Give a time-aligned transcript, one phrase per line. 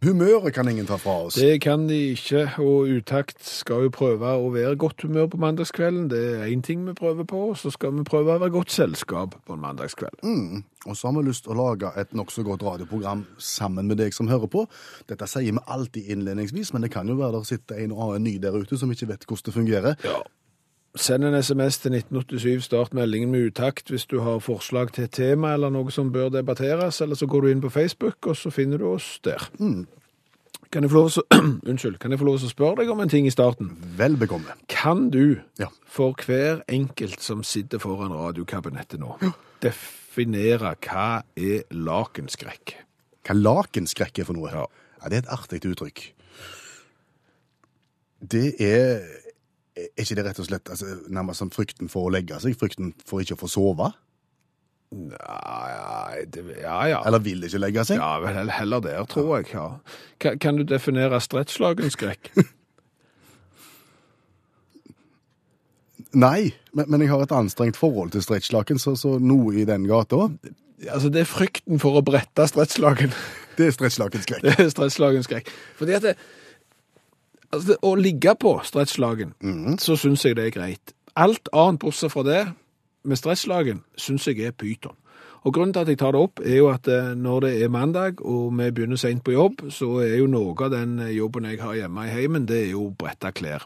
[0.00, 1.34] Humøret kan ingen ta fra oss.
[1.36, 6.06] Det kan de ikke, og Utakt skal jo prøve å være godt humør på mandagskvelden.
[6.08, 8.72] Det er én ting vi prøver på, og så skal vi prøve å være godt
[8.72, 10.24] selskap på en mandagskveld.
[10.88, 14.16] Og så har vi lyst til å lage et nokså godt radioprogram sammen med deg
[14.16, 14.64] som hører på.
[15.12, 18.30] Dette sier vi alltid innledningsvis, men det kan jo være der sitter en og annen
[18.30, 20.00] ny der ute som ikke vet hvordan det fungerer.
[20.08, 20.22] Ja.
[20.98, 25.12] Send en SMS til 1987, start meldingen med utakt hvis du har forslag til et
[25.14, 28.50] tema eller noe som bør debatteres, eller så går du inn på Facebook, og så
[28.50, 29.44] finner du oss der.
[30.70, 31.22] Kan jeg få lov å
[31.70, 33.70] Unnskyld, kan jeg få lov til å spørre deg om en ting i starten?
[33.98, 34.56] Vel bekomme.
[34.70, 35.70] Kan du, Ja.
[35.86, 39.14] for hver enkelt som sitter foran radiokabinettet nå,
[39.62, 42.74] definere hva er lakenskrekk?
[43.26, 44.50] Hva lakenskrekk er for noe?
[44.50, 44.66] Ja.
[45.02, 46.02] ja, Det er et artig uttrykk.
[48.20, 49.06] Det er
[49.88, 52.56] Er ikke det rett og slett altså, nærmest som frykten for å legge seg?
[52.60, 53.90] Frykten for ikke å få sove?
[54.90, 57.02] Ja, det, ja, ja.
[57.06, 58.00] Eller vil ikke legge seg?
[58.02, 59.52] Ja, vel heller der, tror jeg.
[59.54, 59.68] ja.
[60.22, 62.32] Kan, kan du definere stretchlagenskrekk?
[66.10, 69.86] Nei, men, men jeg har et anstrengt forhold til stretchlaken, så, så noe i den
[69.86, 70.26] gata.
[70.88, 73.14] altså, det er frykten for å brette stretchlaken.
[73.58, 74.42] Det er stretchlakenskrekk.
[74.48, 75.50] Det er stretchlagenskrekk.
[75.78, 76.16] Fordi at det,
[77.52, 79.34] altså å ligge på stretchlagen,
[79.78, 80.94] så syns jeg det er greit.
[81.16, 82.42] Alt annet bortsett fra det,
[83.02, 84.96] med stresslagen syns jeg er pyton.
[85.42, 87.72] Og grunnen til at jeg tar det opp, er jo at eh, når det er
[87.72, 91.48] mandag, og vi begynner sent på jobb, så er jo noe av den eh, jobben
[91.48, 93.64] jeg har hjemme i heimen, det er jo å brette klær.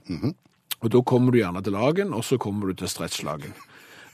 [0.85, 3.57] Og da kommer du gjerne til lagen, og så kommer du til stretchlagen.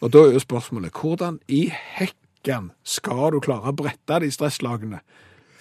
[0.00, 5.02] Og da er jo spørsmålet, hvordan i hekken skal du klare å brette de stresslagene?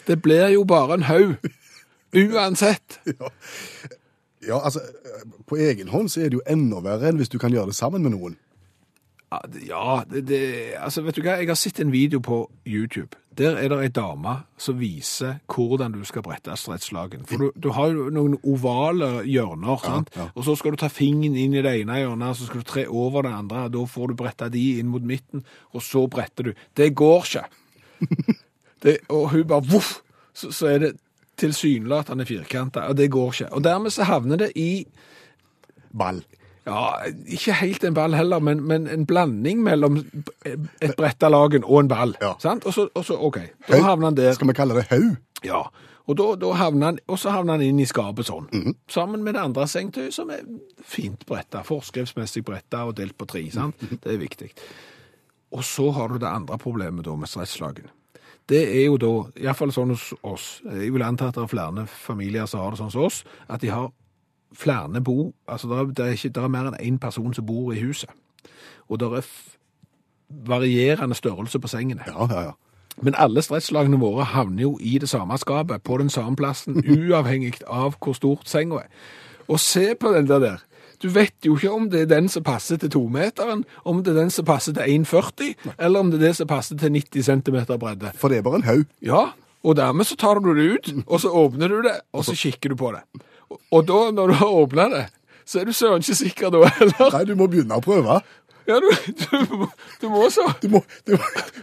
[0.07, 1.35] Det blir jo bare en haug.
[2.13, 2.99] Uansett.
[4.47, 4.79] Ja, altså,
[5.51, 7.75] På egen hånd så er det jo enda verre enn hvis du kan gjøre det
[7.75, 8.37] sammen med noen.
[9.67, 10.39] Ja, det- det,
[10.79, 13.17] altså vet du hva, jeg har sett en video på YouTube.
[13.37, 17.25] Der er det ei dame som viser hvordan du skal brette stretchlagen.
[17.27, 20.09] For du, du har jo noen ovale hjørner, sant?
[20.15, 20.29] ja.
[20.33, 22.87] Og så skal du ta fingeren inn i det ene hjørnet, så skal du tre
[22.87, 25.43] over det andre, og da får du bretta de inn mot midten,
[25.75, 26.53] og så bretter du.
[26.79, 27.45] Det går ikke.
[28.87, 29.97] Det, og hun bare voff,
[30.33, 30.93] så, så er det
[31.39, 33.53] tilsynelatende firkanta, og det går ikke.
[33.55, 34.85] Og dermed så havner det i
[35.97, 36.21] Ball.
[36.67, 36.81] ja,
[37.25, 39.95] ikke helt en ball heller, men, men en blanding mellom
[40.45, 42.13] et bretta lagen og en ball.
[42.21, 42.35] Ja.
[42.39, 42.65] Sant?
[42.69, 43.39] Og så, og så, OK,
[43.69, 44.35] da havner han der.
[44.37, 45.15] Skal vi kalle det haug?
[45.43, 45.63] Ja.
[46.09, 48.47] Og, da, da havner han, og så havner han inn i skapet sånn.
[48.89, 50.45] Sammen med det andre sengetøyet, som er
[50.85, 53.43] fint bretta, forskriftsmessig bretta og delt på tre.
[53.53, 53.77] sant?
[54.03, 54.49] Det er viktig.
[55.53, 57.89] Og så har du det andre problemet da med stresslagen.
[58.49, 61.85] Det er jo da, iallfall sånn hos oss, jeg vil anta at det er flere
[61.85, 63.91] familier som har det sånn som oss, at de har
[64.57, 67.45] flere bo, altså det er, det er, ikke, det er mer enn én person som
[67.45, 68.09] bor i huset.
[68.89, 69.29] Og det er
[70.29, 72.01] varierende størrelse på sengene.
[72.07, 72.57] Ja, ja, ja.
[73.01, 77.61] Men alle stresslagene våre havner jo i det samme skapet, på den samme plassen, uavhengig
[77.67, 78.89] av hvor stort senga er.
[79.47, 80.57] Og se på den der der.
[80.99, 84.17] Du vet jo ikke om det er den som passer til tometeren, om det er
[84.25, 87.59] den som passer til 1,40, eller om det er det som passer til 90 cm
[87.79, 88.11] bredde.
[88.19, 88.85] For det er bare en haug.
[89.01, 89.21] Ja,
[89.63, 92.69] og dermed så tar du det ut, og så åpner du det, og så kikker
[92.73, 93.03] du på det.
[93.71, 95.05] Og- da, når du har åpnet det,
[95.45, 97.09] så er du søren ikke sikker da heller.
[97.15, 98.19] Nei, du må begynne å prøve.
[98.69, 98.89] Ja, du,
[99.23, 99.63] du,
[100.03, 100.43] du må så.
[100.61, 101.15] Du må, du,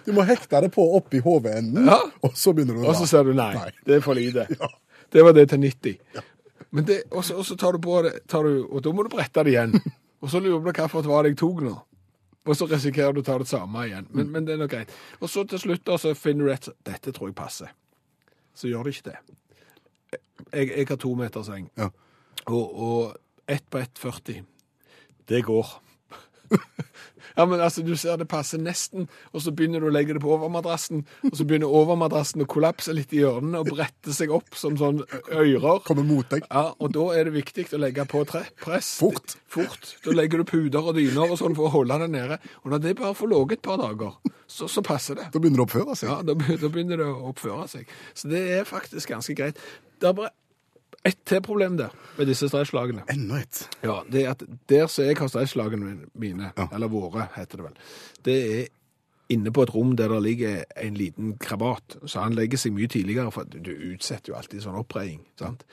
[0.06, 2.00] du må hekte det på oppi hovedenden, Ja.
[2.24, 3.68] og så begynner du å Og så sier du nei, Nei.
[3.86, 4.48] det er for lite.
[4.56, 4.72] Ja.
[5.14, 6.24] Det var det til 90.
[6.70, 9.44] Men det, og, så, tar du på det, tar du, og da må du brette
[9.46, 9.76] det igjen.
[10.24, 11.74] Og så lurer du på hva det var det jeg tok nå.
[12.48, 14.06] Og så risikerer du å ta det samme igjen.
[14.16, 14.92] Men, men det er nok greit.
[15.20, 17.70] Og så til slutt da, så finner du et Dette tror jeg passer.
[18.56, 19.18] Så gjør det ikke det.
[20.54, 21.90] Jeg, jeg har to meter seng, Ja.
[22.46, 24.40] og, og ett på 1,40.
[25.28, 25.74] Det går.
[27.36, 30.22] ja, men altså, du ser det passer nesten, og så begynner du å legge det
[30.24, 34.56] på overmadrassen, og så begynner overmadrassen å kollapse litt i hjørnene og brette seg opp
[34.56, 35.82] som sånn ører.
[35.86, 36.46] Kommer mot deg.
[36.48, 38.94] Ja, og da er det viktig å legge på tre press.
[39.02, 39.36] Fort.
[39.52, 39.92] Fort.
[40.04, 42.40] Da legger du puder og dyner og sånn for å holde det nede.
[42.64, 44.16] Og når det bare får ligget et par dager,
[44.46, 45.28] så, så passer det.
[45.34, 46.10] Da begynner det å oppføre seg.
[46.10, 47.92] Ja, da, da begynner det å oppføre seg.
[48.16, 49.60] Så det er faktisk ganske greit.
[50.00, 50.32] Det er bare
[51.06, 53.04] ett til problem der med disse stresslagene.
[53.12, 53.60] Enda et.
[53.84, 56.66] Ja, det er at der som jeg har stresslagene mine, Ja.
[56.72, 57.76] eller våre heter det vel,
[58.24, 58.66] det er
[59.32, 62.88] inne på et rom der det ligger en liten krabat, så han legger seg mye
[62.88, 65.64] tidligere, for du, utsetter jo alltid sånn oppreiing, sant?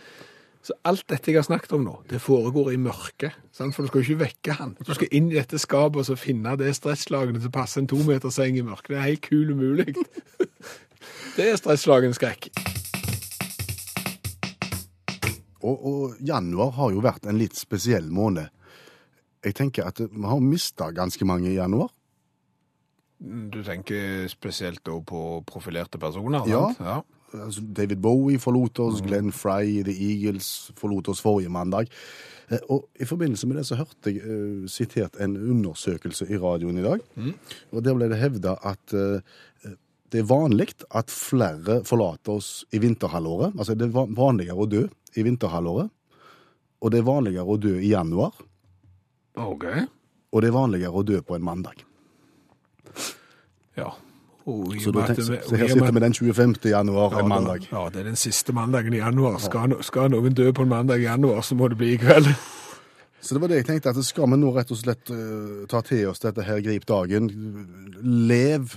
[0.63, 3.75] Så alt dette jeg har snakket om nå, det foregår i mørket, sant?
[3.75, 4.77] for du skal jo ikke vekke han.
[4.79, 7.99] Du skal inn i dette skapet og så finne det stresslagene som passer en to
[8.07, 8.93] meter seng i mørket.
[8.95, 9.93] Det er helt kul umulig.
[11.35, 12.47] Det er stresslagens skrekk.
[15.63, 18.51] Og, og januar har jo vært en litt spesiell måned.
[19.43, 21.91] Jeg tenker at vi har mista ganske mange i januar.
[23.23, 26.47] Du tenker spesielt på profilerte personer?
[26.49, 26.67] Ja.
[26.79, 26.99] ja.
[27.33, 31.87] Altså, David Bowie forlot oss, Glenn Fry, The Eagles forlot oss forrige mandag.
[32.49, 36.77] Eh, Og I forbindelse med det så hørte jeg uh, sitert en undersøkelse i radioen
[36.77, 36.99] i dag.
[37.71, 39.73] Og Der ble det hevda at eh,
[40.13, 43.55] det er vanlig at flere forlater oss i vinterhalvåret.
[43.57, 44.83] Altså det er vanligere å dø
[45.17, 45.89] i vinterhalvåret.
[46.83, 48.35] Og det er vanligere å dø i januar.
[49.41, 49.65] Ok.
[50.33, 51.81] Og det er vanligere å dø på en mandag.
[53.79, 53.89] Ja.
[54.43, 56.55] Og Så, og da med at tenk, så, så her sitter vi den 25.
[56.69, 57.67] januar, Ja, en mandag.
[57.71, 59.39] Ja, det er den siste mandagen i januar.
[59.41, 62.29] Skal, skal noen dø på en mandag i januar, så må det bli i kveld.
[63.23, 65.79] Så det var det jeg tenkte, at skal vi nå rett og slett uh, ta
[65.87, 67.31] til oss dette her, grip dagen,
[68.03, 68.75] lev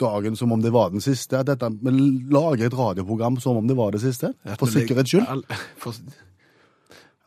[0.00, 1.92] dagen som om det var den siste, at dette, vi
[2.32, 5.44] lager et radioprogram som om det var det siste, for sikkerhets skyld.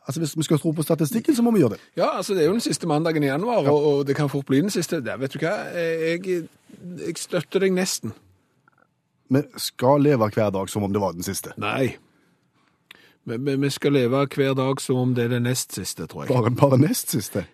[0.02, 1.80] Altså Hvis vi skal tro på statistikken, så må vi gjøre det.
[1.96, 4.46] ja, altså det er jo den siste mandagen i januar, og, og det kan fort
[4.46, 4.98] bli den siste.
[5.06, 6.48] Ja, vet du hva, jeg,
[7.06, 8.10] jeg støtter deg nesten.
[9.30, 11.54] Vi skal leve hver dag som om det var den siste.
[11.56, 11.94] Nei.
[13.24, 16.26] Vi, vi, vi skal leve hver dag som om det er det nest siste, tror
[16.26, 16.34] jeg.
[16.34, 17.46] Bare, bare nest siste.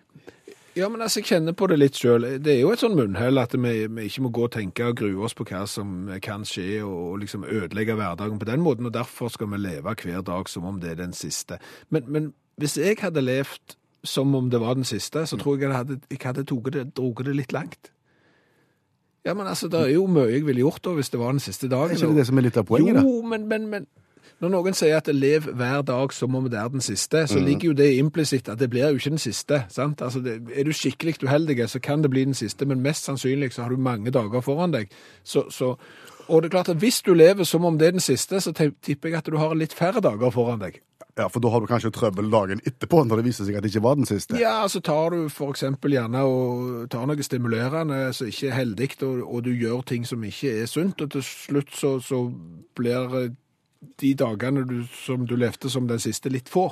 [0.79, 2.25] Ja, men altså, jeg kjenner på det litt sjøl.
[2.39, 4.97] Det er jo et sånn munnhell at vi, vi ikke må gå og tenke og
[5.01, 8.87] grue oss på hva som kan skje, og, og liksom ødelegge hverdagen på den måten.
[8.87, 11.59] Og derfor skal vi leve hver dag som om det er den siste.
[11.91, 12.31] Men, men
[12.61, 13.77] hvis jeg hadde levd
[14.07, 17.35] som om det var den siste, så tror jeg jeg hadde, jeg hadde det, det
[17.35, 17.91] litt langt.
[19.25, 21.43] Ja, men altså, det er jo mye jeg ville gjort da hvis det var den
[21.43, 21.91] siste dagen.
[21.91, 22.95] Er ikke det det som er litt av poenget?
[22.95, 23.03] da?
[23.03, 23.87] Jo, men, men, men
[24.41, 27.27] når noen sier at lev hver dag som om det er den siste, Mm.
[27.27, 29.65] så ligger jo det implisitt at det blir jo ikke den siste.
[29.69, 30.01] sant?
[30.01, 33.51] Altså, det, Er du skikkelig uheldig, så kan det bli den siste, men mest sannsynlig
[33.53, 34.89] så har du mange dager foran deg.
[35.23, 35.75] Så, så,
[36.29, 38.53] og det er klart at hvis du lever som om det er den siste, så
[38.53, 40.79] tipper jeg at du har litt færre dager foran deg.
[41.17, 43.73] Ja, For da har du kanskje trøbbel dagen etterpå, når det viser seg at det
[43.73, 44.37] ikke var den siste.
[44.39, 49.25] Ja, så tar du eksempel gjerne og tar noe stimulerende som ikke er heldig, og,
[49.27, 52.21] og du gjør ting som ikke er sunt, og til slutt så, så
[52.77, 53.29] blir eh,
[54.01, 56.69] de dagene du, som du levde som den siste, litt få.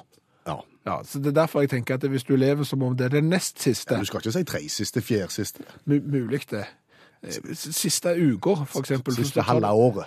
[0.48, 0.58] Ja.
[0.88, 3.10] Ja, så Det er derfor jeg tenker at hvis du lever som om det er
[3.20, 5.64] den nest siste, ja, Du skal ikke si tre siste, fjerde siste.
[5.86, 6.66] mu mulig det.
[7.24, 9.14] Eh, Siste uka, for eksempel.
[9.16, 10.06] Siste halve året.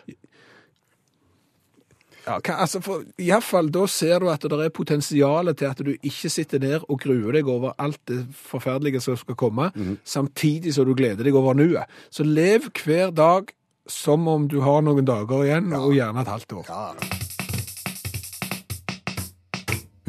[2.26, 5.64] Ja, hva- altså for, i hvert fall, da ser du at det er potensialet til
[5.70, 9.70] at du ikke sitter der og gruer deg over alt det forferdelige som skal komme,
[10.04, 11.84] samtidig som du gleder deg over nuet.
[12.10, 13.48] Så lev hver dag
[13.90, 16.64] som om du har noen dager igjen, og gjerne et halvt år.
[16.70, 16.94] Ja.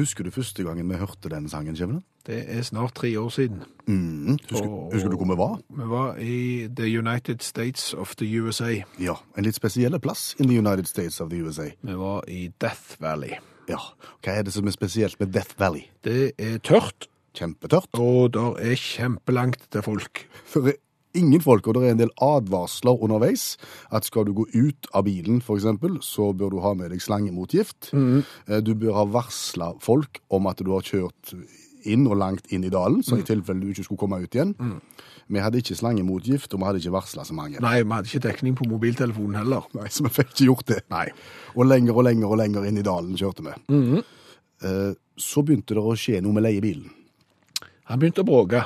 [0.00, 2.00] Husker du første gangen vi hørte den sangen, Kjevne?
[2.26, 3.60] Det er snart tre år siden.
[3.86, 4.38] Mm.
[4.50, 5.58] Husker, Og- husker du hvor vi var?
[5.70, 8.72] Vi var i The United States of the USA.
[8.98, 11.68] Ja, en litt spesiell plass in the United States of the USA.
[11.82, 13.36] Vi var i Death Valley.
[13.68, 13.78] Ja,
[14.24, 15.82] Hva er det som er spesielt med Death Valley?
[16.04, 17.86] Det er tørt, Kjempetørt.
[17.94, 20.26] og det er kjempelangt til folk.
[20.46, 20.72] For
[21.14, 23.56] ingen folk, og det er en del advarsler underveis.
[23.92, 27.92] At skal du gå ut av bilen, eksempel, så bør du ha med deg slangemotgift.
[27.94, 31.34] Eh, Du bør ha varsla folk om at du har kjørt
[31.84, 34.54] inn og langt inn i dalen, så i tilfelle du ikke skulle komme ut igjen.
[35.32, 37.58] Vi hadde ikke slangemotgift, og vi hadde ikke varsla så mange.
[37.60, 39.62] Nei, vi hadde ikke dekning på mobiltelefonen heller.
[39.74, 40.80] Nei, Så vi fikk ikke gjort det.
[40.90, 41.08] Nei.
[41.56, 44.02] Og lenger og lenger og lenger inn i dalen kjørte vi.
[44.62, 46.88] Eh, Så begynte det å skje noe med leiebilen.
[47.84, 48.64] Han begynte å bråke.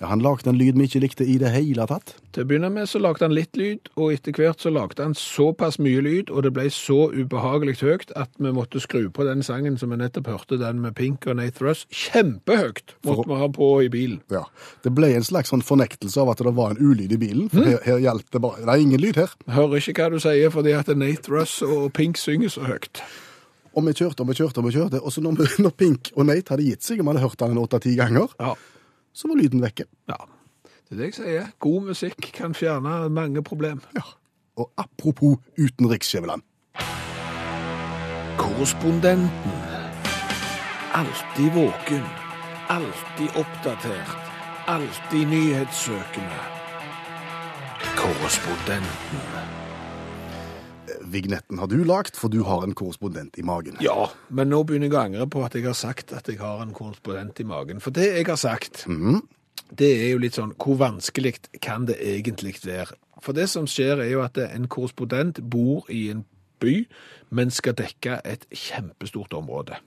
[0.00, 2.14] Ja, han lagde en lyd vi ikke likte i det hele tatt.
[2.32, 5.12] Til å begynne med så lagde han litt lyd, og etter hvert så lagde han
[5.18, 9.44] såpass mye lyd, og det ble så ubehagelig høyt at vi måtte skru på den
[9.44, 11.84] sangen som vi nettopp hørte, den med Pink og Nate Russ.
[11.92, 14.22] Kjempehøyt måtte vi ha på i bilen.
[14.32, 14.46] Ja,
[14.84, 17.50] Det ble en slags sånn fornektelse av at det var en ulyd i bilen.
[17.52, 19.36] For her, her gjaldt det bare Det er ingen lyd her.
[19.46, 23.02] Jeg hører ikke hva du sier, fordi at Nate Russ og Pink synger så høyt.
[23.76, 25.04] Og vi kjørte og vi kjørte og vi kjørte.
[25.04, 27.52] Og så når, når Pink og Nate hadde gitt seg, og vi hadde hørt han
[27.52, 28.56] en åtte-ti ganger, Ja.
[29.12, 29.84] Så var lyden vekke.
[30.08, 30.20] ja.
[30.90, 31.50] Det er det jeg sier.
[31.62, 33.78] God musikk kan fjerne mange problem.
[33.94, 34.02] Ja.
[34.58, 36.42] Og apropos utenriksskjæveland.
[38.38, 39.54] Korrespondenten.
[40.92, 42.02] Alltid våken.
[42.68, 44.18] Alltid oppdatert.
[44.66, 46.42] Alltid nyhetssøkende.
[47.96, 49.49] Korrespondenten.
[51.10, 53.78] Vignetten har du lagt, for du har en korrespondent i magen.
[53.84, 56.62] Ja, men nå begynner jeg å angre på at jeg har sagt at jeg har
[56.64, 57.82] en korrespondent i magen.
[57.82, 58.86] For det jeg har sagt,
[59.70, 62.98] det er jo litt sånn, hvor vanskelig kan det egentlig være?
[63.20, 66.24] For det som skjer er jo at en korrespondent bor i en
[66.60, 66.84] by,
[67.30, 69.78] men skal dekke et kjempestort område.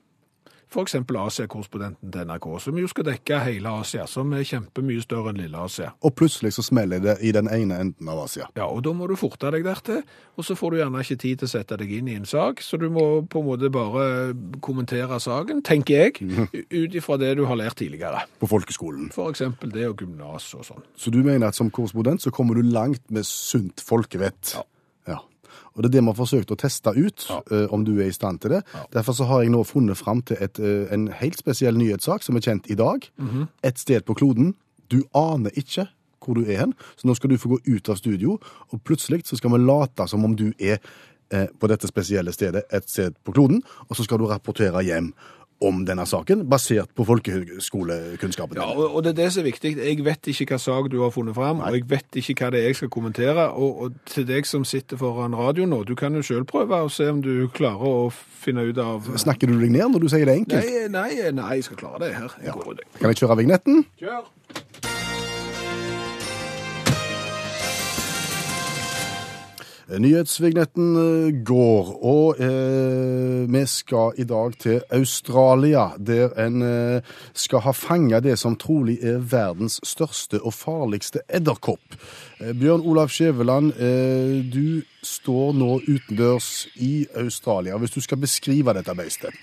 [0.81, 5.41] Eksempel Asia-korrespondenten til NRK, som jo skal dekke hele Asia, som er kjempemye større enn
[5.43, 5.91] lille Asia.
[6.01, 8.49] Og plutselig så smeller det i den ene enden av Asia.
[8.57, 10.01] Ja, og da må du forte deg dertil,
[10.33, 12.63] og så får du gjerne ikke tid til å sette deg inn i en sak,
[12.65, 14.33] så du må på en måte bare
[14.65, 18.25] kommentere saken, tenker jeg, ut ifra det du har lært tidligere.
[18.41, 19.11] På folkeskolen.
[19.33, 20.83] Eksempel det og gymnas og sånn.
[20.97, 24.55] Så du mener at som korrespondent så kommer du langt med sunt folkevett?
[24.57, 24.65] Ja.
[25.53, 25.71] Ja.
[25.73, 28.15] Og det er det vi har forsøkt å teste ut, eh, om du er i
[28.15, 28.61] stand til det.
[28.93, 32.35] Derfor så har jeg nå funnet fram til et, eh, en helt spesiell nyhetssak som
[32.35, 33.09] er kjent i dag.
[33.63, 34.55] Et sted på kloden.
[34.89, 35.87] Du aner ikke
[36.23, 38.37] hvor du er hen, så nå skal du få gå ut av studio,
[38.71, 40.79] og plutselig så skal vi late som om du er
[41.31, 45.13] eh, på dette spesielle stedet et sted på kloden, og så skal du rapportere hjem
[45.63, 49.75] om denne saken, basert på folkehøgskolekunnskapen Ja, og, det er det som er viktig.
[49.79, 52.61] Jeg vet ikke hva sak du har funnet fram, og jeg vet ikke hva det
[52.63, 53.49] er jeg skal kommentere.
[53.51, 56.91] Og, og til deg som sitter foran radio nå, du kan jo selv prøve å
[56.91, 60.27] se om du klarer å finne ut av Snakker du deg ned når du sier
[60.27, 60.65] det enkelt?
[60.65, 62.39] Nei, nei, nei, jeg skal klare det her.
[62.43, 62.83] Jeg går.
[62.99, 63.85] Kan jeg kjøre vignetten?
[64.01, 64.92] Kjør!
[69.91, 77.65] Nyhetsvignetten eh, går, og eh, vi skal i dag til Australia, der en eh, skal
[77.65, 81.97] ha fanga det som trolig er verdens største og farligste edderkopp.
[82.39, 87.77] Eh, Bjørn Olav Skjæveland, eh, du står nå utendørs i Australia.
[87.77, 89.35] Hvis du skal beskrive dette beistet.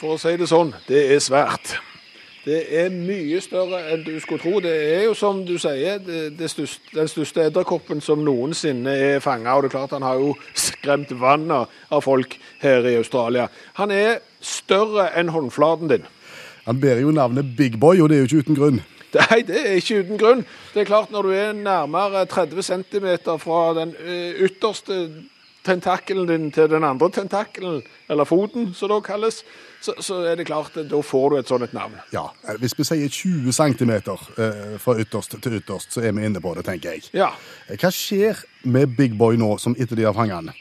[0.00, 1.76] For å si det sånn, det er svært.
[2.46, 4.60] Det er mye større enn du skulle tro.
[4.62, 9.18] Det er jo som du sier, det, det største, den største edderkoppen som noensinne er
[9.24, 9.56] fanga.
[9.56, 13.48] Og det er klart han har jo skremt vannet av folk her i Australia.
[13.80, 16.06] Han er større enn håndflaten din.
[16.68, 18.80] Han bærer jo navnet Big Boy, og det er jo ikke uten grunn.
[19.16, 20.46] Nei, det er ikke uten grunn.
[20.74, 23.08] Det er klart Når du er nærmere 30 cm
[23.42, 23.94] fra den
[24.38, 25.08] ytterste
[25.66, 29.42] tentakelen din til den andre tentakelen, eller foten, som det kalles,
[29.82, 31.98] så, så er det klart at da får du et sånt navn.
[32.14, 36.24] Ja, eh, Hvis vi sier 20 cm eh, fra ytterst til ytterst, så er vi
[36.26, 37.08] inne på det, tenker jeg.
[37.16, 37.32] Ja.
[37.68, 40.52] Eh, Hva skjer med Big Boy nå, som etter de har fanget han?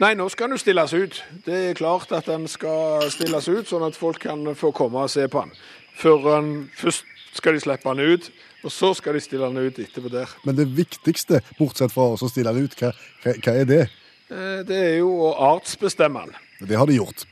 [0.00, 1.22] Nei, nå skal han jo stilles ut.
[1.44, 5.12] Det er klart at han skal stilles ut, sånn at folk kan få komme og
[5.12, 5.50] se på han.
[6.00, 7.04] Før han Først
[7.36, 8.30] skal de slippe han ut,
[8.64, 10.32] og så skal de stille han ut etterpå der.
[10.44, 12.90] Men det viktigste, bortsett fra å stille han ut, hva,
[13.24, 13.82] hva, hva er det?
[14.30, 16.68] Eh, Det er jo å artsbestemme den.
[16.68, 17.26] Det har de gjort.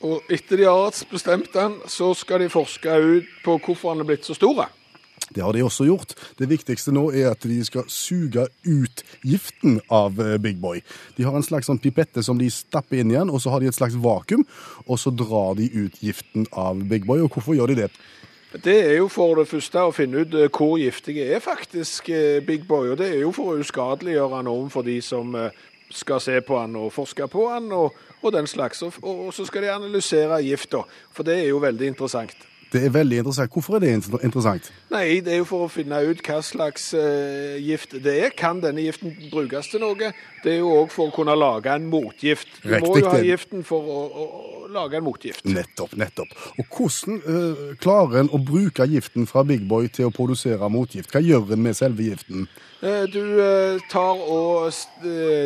[0.00, 4.08] Og etter de har artsbestemt den, så skal de forske ut på hvorfor han er
[4.08, 4.68] blitt så stor.
[5.30, 6.14] Det har de også gjort.
[6.40, 10.80] Det viktigste nå er at de skal suge ut giften av eh, Big Boy.
[11.16, 13.70] De har en slags sånn pipette som de stapper inn igjen, og så har de
[13.70, 14.42] et slags vakuum,
[14.88, 17.22] og så drar de ut giften av Big Boy.
[17.22, 17.90] Og hvorfor gjør de det?
[18.64, 22.10] Det er jo for det første å finne ut eh, hvor giftige er faktisk
[22.48, 22.90] Big Boy.
[22.90, 25.36] Og det er jo for å uskadeliggjøre han overfor de som
[25.90, 28.82] skal se på han og forske på han og, og den slags.
[28.82, 32.49] Og, og så skal de analysere gifta, for det er jo veldig interessant.
[32.72, 33.50] Det er veldig interessant.
[33.52, 33.90] Hvorfor er det
[34.22, 34.68] interessant?
[34.92, 38.34] Nei, det er jo for å finne ut hva slags uh, gift det er.
[38.38, 40.12] Kan denne giften brukes til noe?
[40.44, 42.60] Det er jo òg for å kunne lage en motgift.
[42.62, 44.26] Du må jo ha giften for å, å,
[44.60, 45.42] å lage en motgift.
[45.50, 46.36] Nettopp, nettopp.
[46.62, 51.10] Og hvordan uh, klarer en å bruke giften fra Big Boy til å produsere motgift?
[51.10, 52.46] Hva gjør en med selve giften?
[52.84, 53.20] Uh, Du
[53.90, 54.70] tar og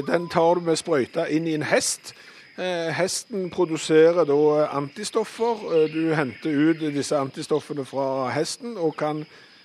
[0.07, 2.13] Den tar du med sprøyta inn i en hest.
[2.59, 5.65] Eh, Hesten produserer da antistoffer.
[5.75, 9.25] Eh, Du henter ut disse antistoffene fra hesten og kan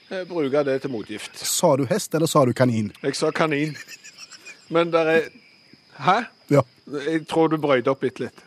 [0.10, 1.38] eh, bruke det til motgift.
[1.38, 2.92] Sa du hest, eller sa du kanin?
[3.04, 3.76] Jeg sa kanin.
[4.70, 5.22] Men der er
[6.00, 6.24] Hæ?
[6.50, 6.62] Ja.
[6.88, 8.46] Jeg tror du brøyde opp bitte litt.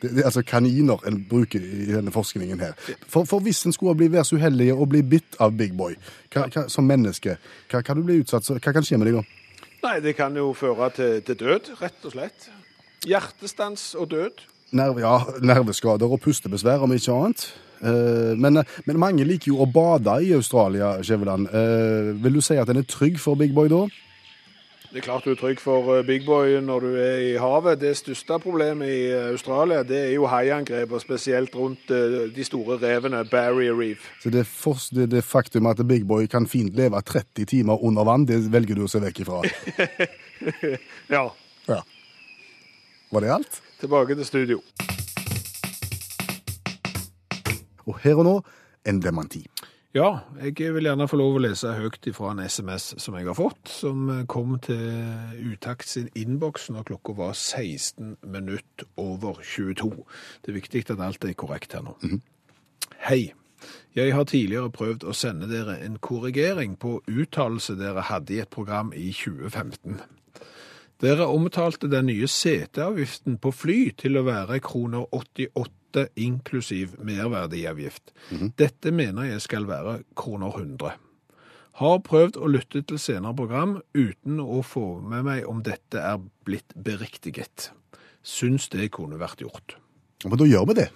[0.00, 2.72] Det, det er altså kaniner en bruker i denne forskningen her.
[3.08, 5.96] For, for hvis en skulle bli være så uheldig å bli bitt av Big Boy
[6.30, 7.34] hva, hva, som menneske,
[7.72, 9.24] hva kan du bli utsatt Hva kan skje med deg da?
[9.82, 12.48] Nei, det kan jo føre til, til død, rett og slett.
[13.06, 14.44] Hjertestans og død.
[14.76, 17.46] Nerve, ja, nerveskader og pustebesvær, om ikke annet.
[17.80, 21.48] Eh, men, men mange liker jo å bade i Australia, Skjæveland.
[21.48, 23.86] Eh, vil du si at den er trygg for Big Boy da?
[24.90, 27.80] Det er klart du er trygg for eh, Big Boy når du er i havet.
[27.80, 32.46] Det største problemet i eh, Australia det er jo haiangrep, og spesielt rundt eh, de
[32.46, 34.10] store revene, Barrier Reef.
[34.22, 38.04] Så det, for, det, det faktum at Big Boy kan fint leve 30 timer under
[38.04, 39.40] vann, det velger du å se vekk ifra.
[41.14, 41.24] Ja.
[41.68, 41.80] Ja.
[43.10, 43.62] Var det alt?
[43.80, 44.60] Tilbake til studio.
[47.86, 48.34] Og her og nå
[48.86, 49.42] en dementi.
[49.94, 53.34] Ja, jeg vil gjerne få lov å lese høyt ifra en SMS som jeg har
[53.34, 54.84] fått, som kom til
[55.50, 59.90] Utakt sin innboks når klokka var 16 minutt over 22.
[60.44, 61.96] Det er viktig at alt er korrekt her nå.
[63.08, 63.32] Hei.
[63.98, 68.54] Jeg har tidligere prøvd å sende dere en korrigering på uttalelse dere hadde i et
[68.54, 69.98] program i 2015.
[71.00, 78.12] Dere omtalte den nye seteavgiften på fly til å være kroner 88 inklusiv merverdiavgift.
[78.60, 80.98] Dette mener jeg skal være kroner 100.
[81.80, 86.20] Har prøvd å lytte til senere program uten å få med meg om dette er
[86.44, 87.70] blitt beriktiget.
[88.20, 89.78] Syns det kunne vært gjort.
[90.26, 90.90] Men da gjør vi det.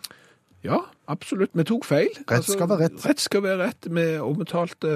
[0.64, 0.78] Ja,
[1.12, 1.52] absolutt.
[1.56, 2.12] Vi tok feil.
[2.25, 3.00] Altså, Rett skal være rett.
[3.04, 3.88] Rett skal være rett.
[3.88, 4.92] Vi omtalte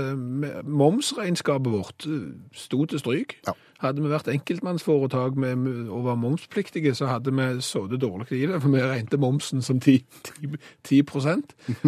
[0.65, 3.35] momsregnskapet vårt eh, sto til stryk.
[3.49, 3.57] Ja.
[3.78, 8.58] Hadde vi vært enkeltmannsforetak med, og var momspliktige, så hadde vi sittet dårlig i det,
[8.62, 10.50] for vi regnet momsen som 10, 10,
[10.82, 11.02] 10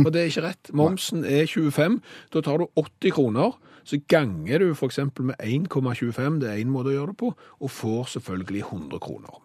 [0.05, 0.71] Og det er ikke rett.
[0.81, 2.01] Momsen er 25.
[2.33, 4.99] Da tar du 80 kroner, så ganger du f.eks.
[5.19, 9.41] med 1,25, det er én måte å gjøre det på, og får selvfølgelig 100 kroner.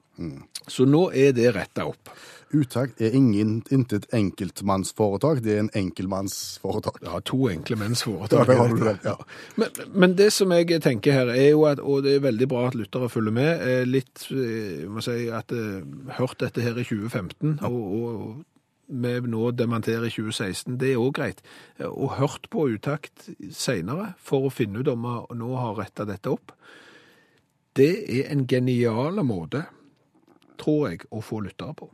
[0.67, 2.13] Så nå er det retta opp.
[2.55, 7.01] Uttak er ingen, intet enkeltmannsforetak, det er en enkeltmannsforetak.
[7.03, 7.37] Ja, to
[7.77, 9.15] menns Ja, det det, ja.
[9.59, 12.67] men, men det som jeg tenker her, er jo at, og det er veldig bra
[12.69, 15.83] at lyttere følger med, er litt, eh, jeg må si at eh,
[16.17, 18.43] hørt dette her i 2015, og, og
[18.87, 21.43] vi nå dementerer i 2016, det er også greit.
[21.79, 26.07] Eh, Og hørt på utakt senere for å finne ut om vi nå har rettet
[26.11, 26.53] dette opp.
[27.75, 29.65] Det er en genial måte,
[30.61, 31.89] tror jeg, å få lyttere på.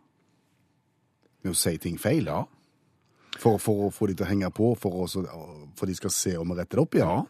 [1.41, 2.43] Med å si ting feil, ja.
[3.39, 5.27] For, for å få de til å henge på, for, å
[5.77, 6.97] for de skal se om vi retter det opp.
[6.99, 7.21] Ja.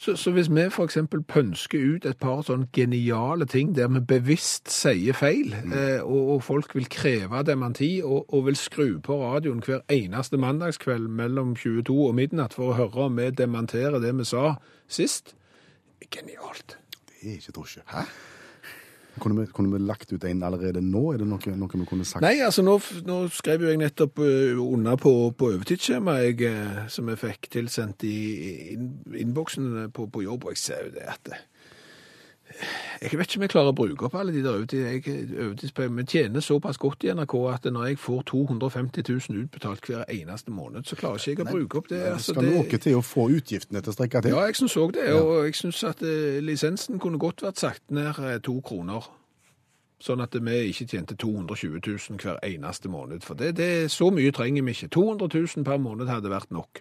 [0.00, 4.70] Så, så hvis vi eksempel pønsker ut et par sånn geniale ting der vi bevisst
[4.72, 9.60] sier feil, eh, og, og folk vil kreve dementi og, og vil skru på radioen
[9.60, 14.24] hver eneste mandagskveld mellom 22 og midnatt for å høre om vi dementerer det vi
[14.24, 14.54] sa
[14.88, 15.34] sist,
[16.08, 16.78] genialt.
[17.10, 17.84] Det er ikke drosje.
[17.92, 18.06] Hæ?
[19.18, 21.02] Kunne vi, kunne vi lagt ut en allerede nå?
[21.12, 22.22] Er det noe, noe vi kunne sagt?
[22.24, 22.76] Nei, altså nå,
[23.08, 28.06] nå skrev jo jeg nettopp uh, unna på, på overtidsskjemaet eh, som jeg fikk tilsendt
[28.08, 28.16] i
[28.76, 28.90] inn,
[29.24, 31.42] innboksen på, på jobb, og jeg ser jo det at eh,
[33.02, 36.44] jeg vet ikke om jeg klarer å bruke opp alle de der overtidspengene, men tjener
[36.44, 40.96] såpass godt i NRK at når jeg får 250 000 utbetalt hver eneste måned, så
[41.00, 42.02] klarer ikke jeg å bruke opp det.
[42.12, 44.30] Altså, skal det- noe til å få utgiftene til å strekke til.
[44.34, 45.12] ja, jeg syns òg det.
[45.14, 49.08] Og jeg syns at eh, lisensen kunne godt vært sagt ned eh, to kroner.
[50.00, 53.20] Sånn at vi ikke tjente 220 000 hver eneste måned.
[53.22, 54.88] For det, det, så mye trenger vi ikke.
[54.88, 56.80] 200 000 per måned hadde vært nok.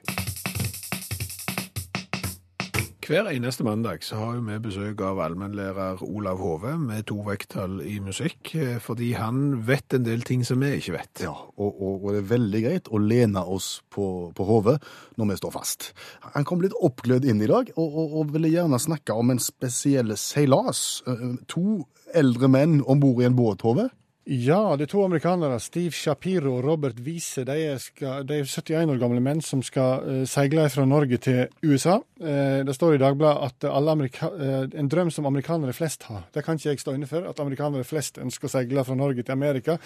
[3.09, 7.95] Hver eneste mandag så har vi besøk av allmennlærer Olav Hove med to vekttall i
[8.05, 11.23] musikk, eh, fordi han vet en del ting som vi ikke vet.
[11.25, 14.75] Ja, og, og, og det er veldig greit å lene oss på, på Hove
[15.17, 15.89] når vi står fast.
[16.35, 20.13] Han kom litt oppglødd inn i dag, og, og, ville gjerne snakke om en spesiell
[20.13, 21.01] seilas.
[21.09, 21.79] Eh, To
[22.13, 23.89] eldre menn om bord i en båt, Hove.
[24.29, 27.41] Ja, det er to amerikanere, Steve Shapiro og Robert Wiese.
[27.47, 31.95] De de er 71 år gamle menn som skal eh, seile fra Norge til USA.
[32.21, 36.27] Eh, det står i Dagbladet at eh, en drøm som amerikanere flest har.
[36.29, 39.25] Det kan ikke jeg stå inne for, at amerikanere flest ønsker å seile fra Norge
[39.25, 39.79] til Amerika.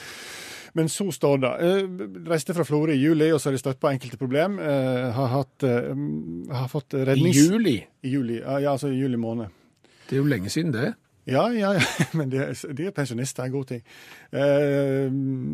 [0.76, 1.54] Men så står det.
[2.28, 4.58] Reiste fra Florø i juli, og så har de støtt på enkelte problem.
[4.58, 5.64] Har, hatt,
[6.50, 7.78] har fått I juli.
[8.02, 9.54] I juli, ja, ja, altså i juli måned.
[10.10, 10.96] Det er jo lenge siden det.
[11.26, 11.82] Ja, ja, ja.
[12.20, 13.84] men de de er pensjonister, en god ting.
[14.36, 15.12] Eh,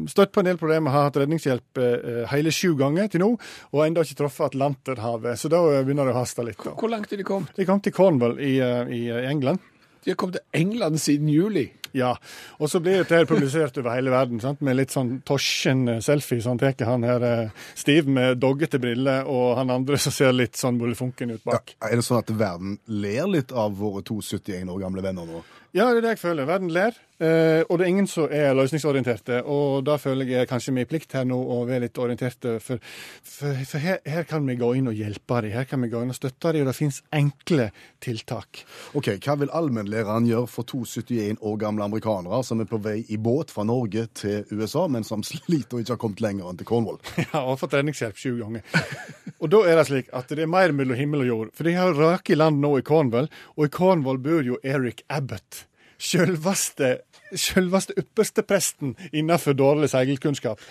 [0.09, 3.31] støtt på en del problemer, har hatt redningshjelp eh, hele sju ganger til nå,
[3.73, 5.37] og ennå ikke truffet Atlanterhavet.
[5.39, 6.61] Så da begynner det å haste litt.
[6.63, 6.73] Da.
[6.79, 7.53] Hvor langt er de kommet?
[7.57, 9.61] De kom til Cornwall i, eh, i England.
[10.03, 11.67] De har kommet til England siden juli.
[11.97, 12.13] Ja,
[12.59, 14.61] og så blir dette publisert over hele verden, sant?
[14.65, 16.41] med litt sånn tosjen eh, selfie.
[16.43, 20.35] Så han tar han her eh, Steve med doggete briller, og han andre som ser
[20.35, 21.75] litt sånn bullefunken ut bak.
[21.85, 25.43] Er det sånn at verden ler litt av våre to 71 år gamle venner nå?
[25.69, 26.47] Ja, det er det jeg føler.
[26.49, 29.43] Verden ler, eh, og det er ingen som er løsningsorienterte.
[29.45, 32.81] Og da føler jeg kanskje min plikt her nå å være litt orienterte, for,
[33.21, 35.53] for, for her, her kan vi gå inn og hjelpe dem.
[35.53, 37.69] Her kan vi gå inn og støtte dem, og det finnes enkle
[38.01, 38.63] tiltak.
[38.97, 43.03] Ok, Hva vil allmennlæreren gjøre for to 71 år gamle amerikanere som er på vei
[43.13, 46.61] i båt fra Norge til USA, men som sliter og ikke har kommet lenger enn
[46.61, 46.97] til Cornwall?
[47.29, 48.65] Ja, og har fått treningshjelp sju ganger.
[49.39, 51.51] Og da er det slik at det er mer mellom himmel og jord.
[51.55, 55.05] For de har røket i land nå i Cornwall, og i Cornwall bor jo Eric
[55.07, 55.58] Abbott.
[55.99, 56.97] Sjølvaste,
[57.35, 60.61] sjølveste ypperste presten innenfor dårlig seilkunnskap.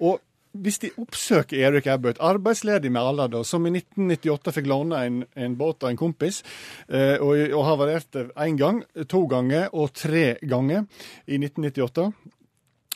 [0.00, 0.20] Og
[0.52, 5.22] hvis de oppsøker Eric Abbott, arbeidsledig med alle, da, som i 1998 fikk låne en,
[5.32, 6.42] en båt av en kompis,
[6.88, 10.84] eh, og, og havarerte én gang, to ganger og tre ganger
[11.26, 12.10] i 1998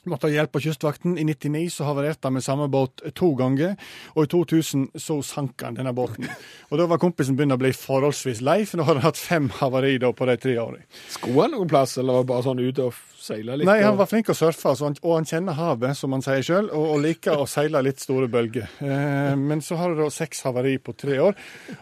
[0.06, 1.16] Måtte ha hjelp av Kystvakten.
[1.18, 3.74] I 99 så havarerte han med samme båt to ganger,
[4.14, 6.28] og i 2000 så sank han denne båten.
[6.70, 9.48] Og da var kompisen begynt å bli forholdsvis lei, for nå har han hatt fem
[9.60, 10.86] havari på de tre årene.
[11.14, 13.68] Skulle han noen plass, eller var det bare sånn ute og seile litt?
[13.68, 16.70] Nei, han var flink å surfe, altså, og han kjenner havet, som han sier sjøl,
[16.70, 18.70] og, og liker å seile litt store bølger.
[18.80, 21.36] Eh, men så har du da seks havari på tre år,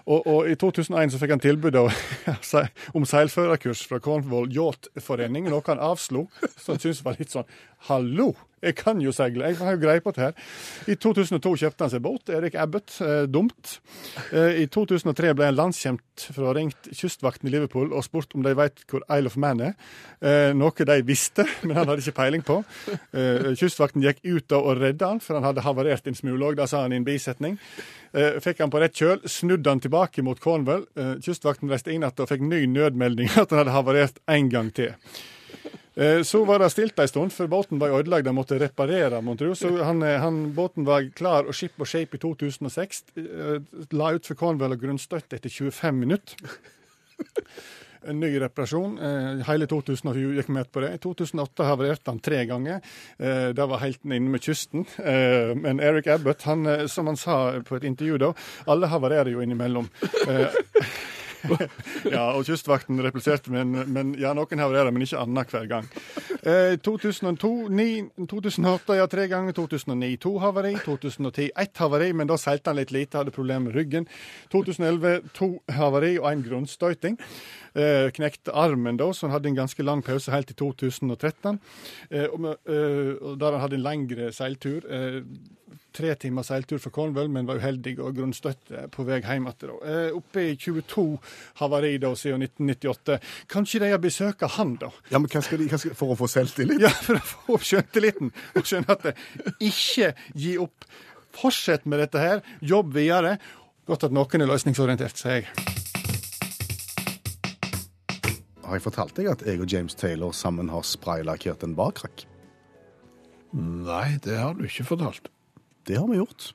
[0.04, 1.78] og, og i 2001 så fikk han tilbud
[2.96, 6.26] om seilførerkurs fra Cornwall Yachtforening, noe han avslo,
[6.57, 7.48] så han syntes var litt sånn
[7.90, 8.33] Hallo!
[8.64, 10.37] Jeg kan jo seile, jeg har jo greie på det her.
[10.90, 12.96] I 2002 kjøpte han seg båt, Erik Abbott.
[13.05, 13.79] Eh, dumt.
[14.33, 18.37] Eh, I 2003 ble han landskjent for å ha ringt kystvakten i Liverpool og spurt
[18.37, 19.74] om de vet hvor Isle of Man er.
[20.24, 22.61] Eh, noe de visste, men han hadde ikke peiling på.
[23.14, 26.59] Eh, kystvakten gikk ut da og redda han, for han hadde havarert en smule òg.
[26.59, 27.59] Det sa han i en bisetning.
[28.14, 30.87] Eh, fikk han på rett kjøl, snudde han tilbake mot Cornwall.
[30.96, 34.70] Eh, kystvakten reiste inn igjen og fikk ny nødmelding at han hadde havarert en gang
[34.74, 34.94] til.
[35.96, 38.24] Eh, Så var det stilt en stund, for båten var ødelagt.
[38.26, 39.54] De måtte reparere, mon tro.
[39.54, 43.04] Så han, eh, han, båten var klar og ship og shape i 2006.
[43.16, 43.61] eh,
[43.92, 46.37] La ut for Cornwall og grunnstøtte etter 25 minutter.
[48.04, 48.98] En ny reparasjon.
[49.46, 50.90] Hele 2007 gikk med på det.
[50.92, 52.83] I 2008 havarerte han tre ganger.
[53.16, 54.85] Det var helt inne med kysten.
[55.57, 58.35] Men Eric Abbott, han, som han sa på et intervju da,
[58.68, 59.88] alle havarerer jo innimellom.
[62.14, 65.88] Ja, og Kystvakten repliserte, men, men ja, noen havarerer, men ikke annenhver gang.
[66.44, 69.57] Eh, 2002, 9, 2008 ja, tre ganger.
[69.57, 70.74] 2009 to havari.
[70.85, 74.09] 2010 ett havari, men da seilte han litt lite, hadde problemer med ryggen.
[74.52, 77.18] 2011 to havari og en grunnstøyting.
[77.74, 81.61] Eh, knekte armen da, så han hadde en ganske lang pause helt til 2013.
[82.11, 84.85] Eh, og eh, der han hadde en lengre seiltur.
[84.87, 85.22] Eh,
[85.94, 89.72] tre timer seiltur fra Cornwall, men var uheldig og grunnstøtte på vei hjem igjen.
[89.84, 91.06] Eh, oppe i 22
[91.60, 93.18] havari da siden 1998.
[93.50, 94.90] Kanskje de har besøkt han, da?
[95.12, 96.82] Ja, men hva skal de, hva skal, For å få selvtillit?
[96.82, 98.32] Ja, for å få opp selvtilliten.
[98.54, 99.14] og skjønne at det,
[99.62, 100.88] ikke gi opp.
[101.34, 102.44] Fortsett med dette her.
[102.62, 103.38] Jobb videre.
[103.88, 105.48] Godt at noen er løsningsorientert, sier jeg.
[108.64, 112.24] Har jeg fortalt deg at jeg og James Taylor sammen har spraylakkert en barkrakk?
[113.54, 115.28] Nei, det har du ikke fortalt.
[115.84, 116.54] Det har vi gjort.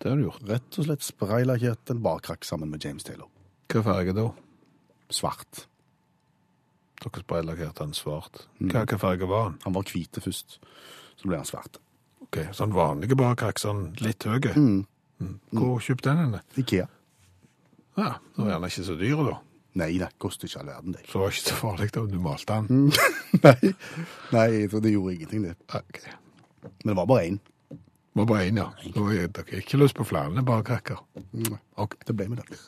[0.00, 0.42] Det har du gjort.
[0.48, 3.28] Rett og slett spraylakkert en barkrakk sammen med James Taylor.
[3.72, 4.26] Hva farge da?
[5.12, 5.66] Svart.
[7.02, 8.46] Dere spraylakkerte han svart.
[8.60, 9.58] Hva, hva farge var han?
[9.66, 10.58] Han var hvite først,
[11.20, 11.80] så ble han svart.
[12.24, 14.54] Ok, Sånn vanlige barkrakk, sånn litt høye?
[14.56, 14.84] Mm.
[15.52, 16.40] Hvor kjøpte den henne?
[16.58, 16.88] Ikea.
[17.96, 19.36] Ja, Den var gjerne ikke så dyr, da.
[19.76, 21.04] Nei, det koster ikke all verden, det.
[21.04, 22.88] Så det var ikke så farlig da du malte den.
[23.44, 23.72] Nei,
[24.32, 25.56] Nei jeg tror det gjorde ingenting, det.
[25.76, 26.00] Ok.
[26.64, 27.38] Men det var bare én.
[28.16, 28.64] Var bare én, ja.
[28.96, 30.96] Har jeg- Dere ikke lyst på flere barkrakker?
[31.76, 31.94] Ok.
[32.06, 32.58] Det ble med det.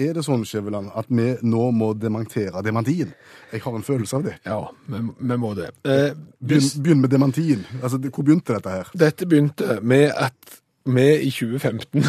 [0.00, 3.10] Er det sånn, Skjæveland, at vi nå må dementere demantien?
[3.52, 4.36] Jeg har en følelse av det.
[4.48, 5.66] Ja, vi, vi må det.
[5.84, 7.66] Eh, Begynn, begynn med demantien.
[7.82, 8.88] Altså, hvor begynte dette her?
[8.96, 10.56] dette begynte med at
[10.88, 12.06] vi i 2015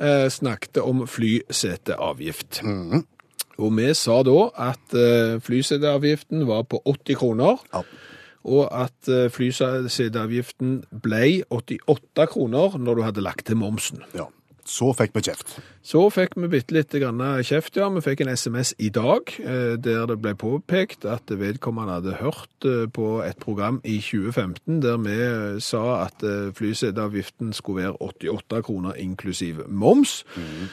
[0.00, 2.62] eh, snakket om flyseteavgift.
[3.58, 4.36] Og vi sa da
[4.70, 7.82] at eh, flyseteavgiften var på 80 kroner, Ja.
[8.44, 14.02] og at eh, flyseteavgiften ble 88 kroner når du hadde lagt til momsen.
[14.14, 14.28] ja.
[14.68, 15.54] Så fikk vi kjeft.
[15.80, 17.88] Så fikk vi bitte litt kjeft, ja.
[17.88, 22.68] Vi fikk en SMS i dag eh, der det ble påpekt at vedkommende hadde hørt
[22.68, 26.20] eh, på et program i 2015 der vi eh, sa at
[26.58, 30.24] flyseteavgiften skulle være 88 kroner inklusiv moms.
[30.36, 30.68] Mm.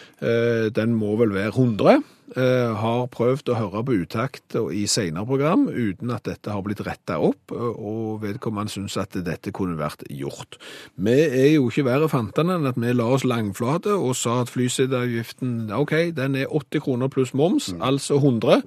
[0.76, 2.04] Den må vel være 100.
[2.34, 6.82] Eh, Har prøvd å høre på utakt i senere program uten at dette har blitt
[6.82, 10.58] retta opp, eh, og vedkommende syns at dette kunne vært gjort.
[10.98, 14.50] Vi er jo ikke verre fantene enn at vi la oss langflate og sa at
[14.50, 18.64] flyseteavgiften OK, den er 80 kroner pluss moms, altså 100.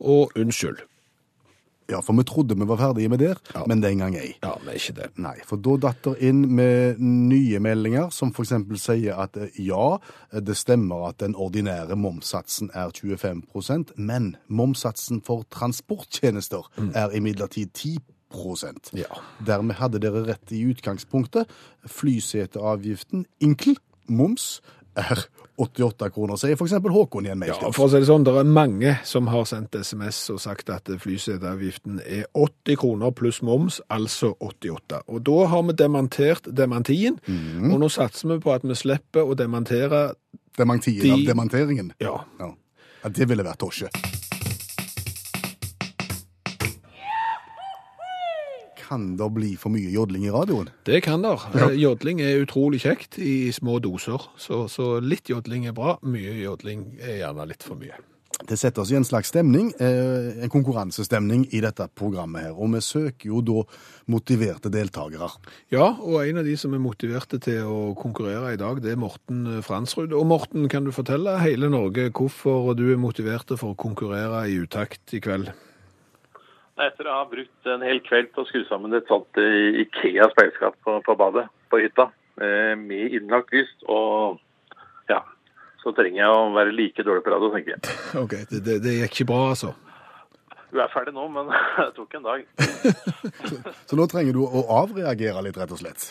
[0.00, 0.82] Og unnskyld.
[1.90, 3.34] Ja, for vi trodde vi var ferdige med det,
[3.68, 4.30] men den gang ei.
[4.42, 5.08] Ja, er ikke det.
[5.20, 9.98] Nei, for da datt det inn med nye meldinger som eksempel sier at eh, ja,
[10.32, 17.98] det stemmer at den ordinære momssatsen er 25% men momssatsen for transporttjenester er imidlertid 10
[18.98, 19.20] Ja.
[19.46, 21.50] Dermed hadde dere rett i utgangspunktet.
[21.86, 23.76] Flyseteavgiften, inkl
[24.08, 24.60] moms,
[24.96, 25.24] er
[25.56, 27.52] 88 kroner, sier eksempel Håkon i en mail.
[27.54, 30.70] Ja, for å si det sånn, det er mange som har sendt SMS og sagt
[30.74, 35.02] at flyseteavgiften er 80 kroner pluss moms, altså 88.
[35.08, 37.20] Og da har vi dementert demantien,
[37.70, 40.12] og nå satser vi på at vi slipper å dementere
[40.58, 41.92] Demantien De- av dementeringen.
[42.00, 42.52] Ja, Ja.
[43.02, 43.88] ja, det ville vært tosje.
[48.94, 50.68] Kan det bli for mye jodling i radioen?
[50.86, 51.34] Det kan det.
[51.58, 51.70] Ja.
[51.88, 55.96] Jodling er utrolig kjekt i små doser, så, så litt jodling er bra.
[56.06, 57.98] Mye jodling er gjerne litt for mye.
[58.44, 62.54] Det setter oss i en slags stemning, eh, en konkurransestemning i dette programmet her.
[62.54, 63.66] Og vi søker jo da
[64.10, 65.32] motiverte deltakere.
[65.74, 69.00] Ja, og en av de som er motiverte til å konkurrere i dag, det er
[69.00, 70.14] Morten Fransrud.
[70.14, 74.58] Og Morten, kan du fortelle hele Norge hvorfor du er motiverte for å konkurrere i
[74.62, 75.50] utakt i kveld?
[76.74, 80.26] Etter å ha brukt en hel kveld på å skru sammen et sånt eh, Ikea
[80.32, 82.08] speilskap på, på badet på hytta,
[82.42, 84.40] eh, med innlagt lys, og
[85.10, 85.20] ja,
[85.82, 87.94] så trenger jeg å være like dårlig på radio, tenker jeg.
[88.24, 89.70] Ok, det, det, det gikk ikke bra, altså.
[90.74, 92.42] Du er ferdig nå, men det tok en dag.
[93.88, 96.10] Så nå trenger du å avreagere litt, rett og slett.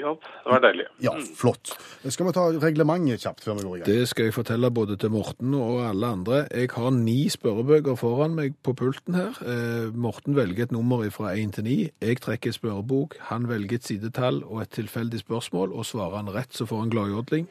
[0.00, 0.18] Yes.
[0.44, 0.86] Det var deilig.
[1.04, 1.72] Ja, flott.
[2.08, 3.88] Skal vi ta reglementet kjapt før vi går i gang?
[3.90, 6.40] Det skal jeg fortelle både til Morten og alle andre.
[6.50, 9.36] Jeg har ni spørrebøker foran meg på pulten her.
[9.44, 11.78] Eh, Morten velger et nummer fra 1 til 9.
[12.00, 16.52] Jeg trekker spørrebok, han velger et sidetall og et tilfeldig spørsmål, og svarer han rett,
[16.56, 17.48] så får han gladjodling.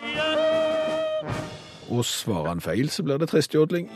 [1.89, 3.89] Og svarer han feil, så blir det tristjodling.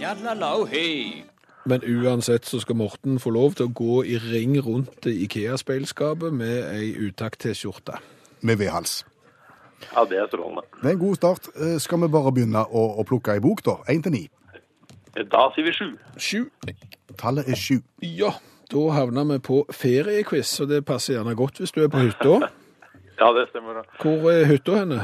[1.65, 6.57] Men uansett så skal Morten få lov til å gå i ring rundt Ikea-speilskapet med
[6.73, 8.01] ei utakt-T-skjorte.
[8.43, 9.01] Med vedhals.
[9.89, 10.63] Ja, det er strålende.
[10.81, 11.47] Det er en god start.
[11.55, 13.77] Eh, Skal vi bare begynne å, å plukke i bok, da?
[13.91, 14.23] Én til ni.
[15.31, 15.87] Da sier vi sju.
[16.17, 16.39] Sju.
[17.19, 17.79] Tallet er sju.
[18.01, 18.31] Ja,
[18.71, 22.39] da havner vi på feriequiz, og det passer gjerne godt hvis du er på hytta.
[23.13, 23.83] Ja, det stemmer.
[24.01, 25.03] Hvor er hytta henne?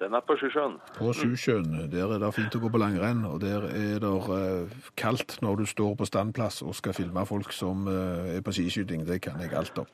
[0.00, 0.78] Den er på Sjusjøen.
[0.96, 1.74] På Sjusjøen.
[1.92, 5.60] Der er det fint å gå på langrenn, og der er det eh, kaldt når
[5.60, 9.04] du står på standplass og skal filme folk som eh, er på skiskyting.
[9.06, 9.90] Det kan jeg alt om.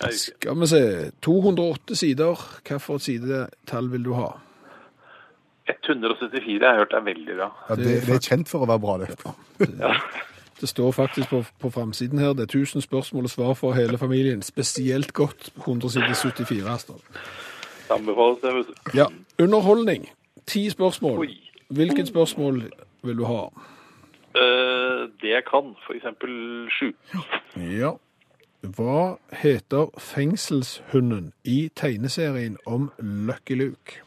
[0.00, 0.82] Skal vi se.
[1.22, 2.42] 208 sider.
[2.66, 4.32] Hvilket sidetall vil du ha?
[5.66, 7.50] 174 jeg har hørt er veldig bra.
[7.68, 9.96] Ja, det, det er kjent for å være bra, det.
[10.60, 12.32] Det står faktisk på, på framsiden her.
[12.32, 14.42] Det er 1000 spørsmål og svar for hele familien.
[14.42, 16.78] Spesielt godt på 100 side 74.
[16.80, 17.24] står det.
[17.88, 18.98] Det anbefales det, vet du.
[18.98, 19.06] Ja.
[19.42, 20.08] Underholdning.
[20.46, 21.18] Ti spørsmål.
[21.18, 21.50] Oi.
[21.68, 22.62] Hvilket spørsmål
[23.02, 23.42] vil du ha?
[24.36, 26.32] Eh, det jeg kan, for eksempel
[26.70, 26.92] sju.
[27.56, 27.92] Ja.
[28.74, 34.00] Hva heter fengselshunden i tegneserien om Lucky Luke?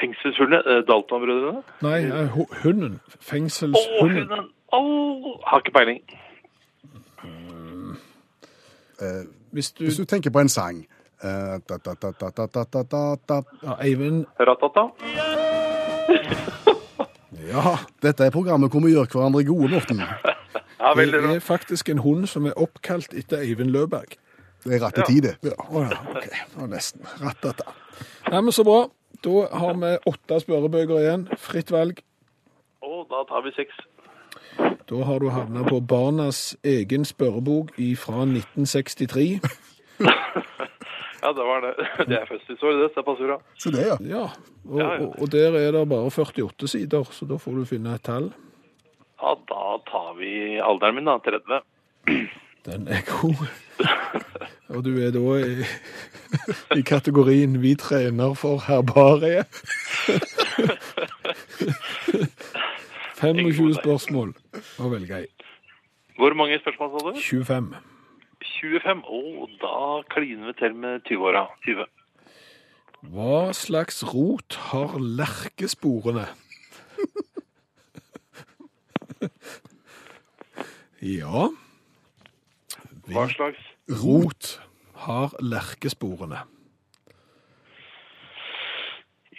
[0.00, 1.62] Fengselshullene, eh, Dalton-brødrene.
[1.82, 3.00] Nei, eh, hu- hunden.
[3.20, 4.50] Å, oh, hunden!
[4.72, 6.02] Oh, har ikke peiling.
[9.50, 10.86] Hvis du Hvis du tenker på en sang
[11.22, 11.58] eh,
[13.62, 14.88] ja, Eivind Ratata.
[17.48, 20.02] Ja, Dette er programmet hvor vi gjør hverandre gode, Morten.
[20.78, 21.34] Ja, det veldig bra.
[21.34, 24.16] er faktisk en hund som er oppkalt etter Eivind Løberg.
[24.64, 25.34] Det er rattetid, i det.
[25.42, 26.26] Ja, å ja, ok.
[26.30, 27.06] Det var nesten.
[27.22, 27.72] Rattata.
[28.30, 28.80] Nei, men så bra.
[29.24, 31.28] Da har vi åtte spørrebøker igjen.
[31.42, 32.02] Fritt valg.
[32.82, 33.78] Å, da tar vi seks.
[34.88, 39.30] Da har du havna på Barnas egen spørrebok fra 1963.
[41.18, 41.72] Ja, det var det.
[42.06, 42.90] Det er fødselsåret, det.
[42.94, 43.36] Så det passer bra.
[43.58, 43.96] Så det, ja.
[44.06, 44.26] Ja,
[44.64, 48.04] og, og, og der er det bare 48 sider, så da får du finne et
[48.06, 48.28] tall.
[49.18, 51.18] Ja, da tar vi alderen min, da.
[51.18, 51.62] 30.
[52.66, 53.46] Den er god.
[54.74, 55.64] Og du er da i,
[56.78, 59.48] i kategorien 'vi trener for herbariet'.
[63.18, 64.34] 25 spørsmål
[64.78, 65.28] å velge i.
[66.18, 67.20] Hvor mange spørsmål sa du?
[67.20, 67.70] 25.
[68.60, 69.02] 25.
[69.06, 69.78] Å, da
[70.14, 71.46] kliner vi til med 20-åra.
[71.66, 71.86] 20.
[73.14, 76.26] Hva slags rot har lerkesporene?
[81.18, 81.48] ja
[83.08, 83.62] Hva slags
[84.02, 84.60] Rot
[85.06, 86.42] har lerkesporene.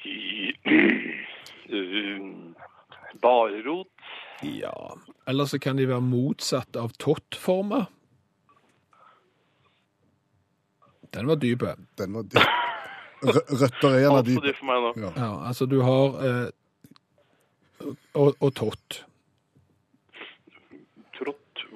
[0.06, 0.56] i-
[3.22, 3.88] Barerot.
[4.42, 7.86] Ja, eller så kan de være motsatt av tottforma.
[11.14, 11.64] Den var dyp.
[12.00, 12.48] Den var dyp.
[13.24, 14.54] Røtter er gjerne dype.
[15.04, 15.12] Ja.
[15.18, 16.50] Ja, altså du har eh,
[18.16, 19.04] og, og tott.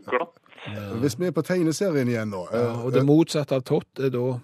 [0.09, 0.39] Glatt.
[1.01, 4.13] Hvis vi er på tegneserien igjen nå Ja, eh, og det motsatte av tott er
[4.13, 4.39] da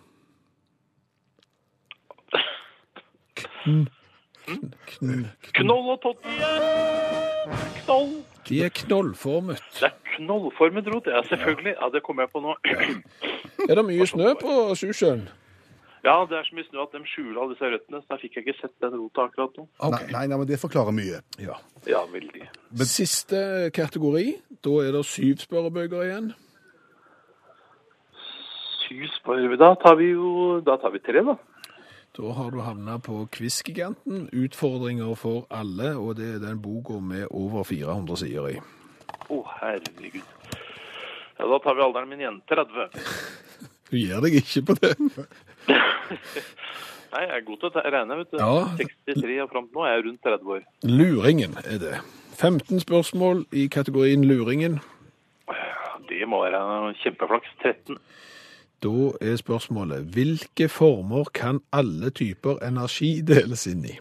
[3.39, 3.85] kn,
[4.43, 5.25] kn, kn,
[5.61, 6.25] Knoll og tott.
[7.85, 8.11] Knoll.
[8.49, 9.61] De er knollformet.
[9.79, 11.21] Det er knollformet rot, ja.
[11.29, 11.75] Selvfølgelig.
[11.77, 12.55] Ja, det kommer jeg på nå.
[13.69, 15.27] Er det mye snø på Sjusjøen?
[16.03, 18.37] Ja, det er så mye snø at de skjuler alle disse røttene, så da fikk
[18.37, 19.65] jeg ikke sett den rota akkurat nå.
[19.91, 21.19] nei, nei, nei, men det forklarer mye.
[21.43, 21.57] Ja.
[21.89, 22.45] Ja, veldig.
[22.87, 23.41] Siste
[23.75, 24.37] kategori.
[24.63, 26.31] Da er det syv spørrebøker igjen.
[28.85, 31.35] Syv spørrebøker Da tar vi jo Da tar vi tre, da.
[32.17, 34.29] Da har du havna på Quizgiganten.
[34.33, 38.57] Utfordringer for alle, og det er den boka med over 400 sider i.
[39.29, 40.23] Å, herregud.
[41.39, 42.41] Ja, da tar vi alderen min igjen.
[42.49, 42.89] 30.
[43.89, 44.91] Du gir deg ikke på det.
[47.13, 48.37] Nei, jeg er god til å regne, vet du.
[48.37, 48.53] Ja.
[48.77, 50.65] 63 og fram til nå er jeg rundt 30 år.
[50.85, 51.95] Luringen er det.
[52.37, 54.79] 15 spørsmål i kategorien luringen.
[56.09, 57.49] Det må være kjempeflaks.
[57.63, 57.97] 13.
[58.83, 63.97] Da er spørsmålet hvilke former kan alle typer energi deles inn i?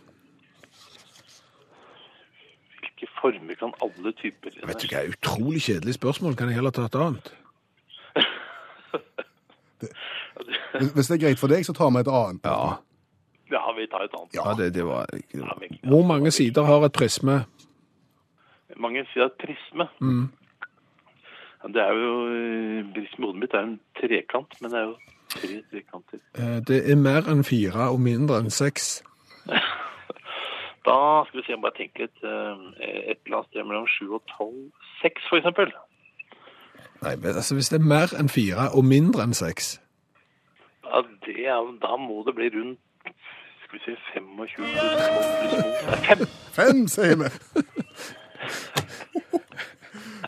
[2.79, 6.37] Hvilke former kan alle typer Vet du hva, utrolig kjedelig spørsmål.
[6.39, 7.33] Kan jeg heller ta et annet?
[10.75, 12.41] Hvis- Hvis det er greit for deg, så tar vi et annet.
[12.45, 12.77] Ja,
[13.51, 14.35] Ja, vi tar et annet.
[14.35, 15.07] ja det, det var
[15.89, 17.45] Hvor mange sider har et prisme?
[18.77, 19.89] Mange sider et prisme.
[20.01, 20.29] Mm.
[21.73, 24.97] Det er jo eh, i hodet mitt er en trekant, men det er jo
[25.29, 26.19] tre trekanter.
[26.39, 29.03] Eh, Det er mer enn fire og mindre enn seks.
[30.89, 32.23] Da skal vi se, om jeg bare tenke litt.
[32.23, 34.71] eh, Et eller annet sted mellom sju og 12.
[35.03, 35.73] 6 for eksempel.
[37.03, 39.81] Nei, men altså Hvis det er mer enn fire og mindre enn seks
[40.89, 42.81] Ja, det er, da må det bli rundt
[43.69, 45.59] skal vi si 25 pluss 12 pluss 2.
[45.59, 46.27] Det er 5.
[46.57, 47.29] Fem, sier vi.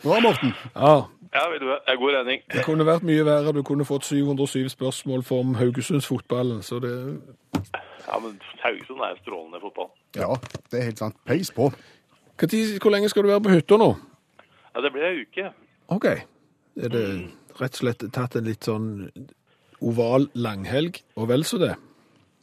[0.05, 0.53] Bra, Morten.
[0.75, 2.41] Ja, Ja, vet du hva, jeg er god regning.
[2.51, 3.53] Det kunne vært mye verre.
[3.55, 6.63] Du kunne fått 707 spørsmål om Haugesundsfotballen.
[6.63, 6.93] Så det
[8.09, 9.91] Ja, men Haugesund er strålende fotball.
[10.17, 10.35] Ja,
[10.73, 11.17] det er helt sant.
[11.27, 11.71] Peis på.
[12.39, 13.95] Hvor, tid, Hvor lenge skal du være på hytta nå?
[14.75, 15.53] Ja, det blir ei uke.
[15.89, 16.05] OK.
[16.77, 17.05] Er det
[17.61, 18.91] rett og slett tatt en litt sånn
[19.81, 21.75] oval langhelg, og vel så det?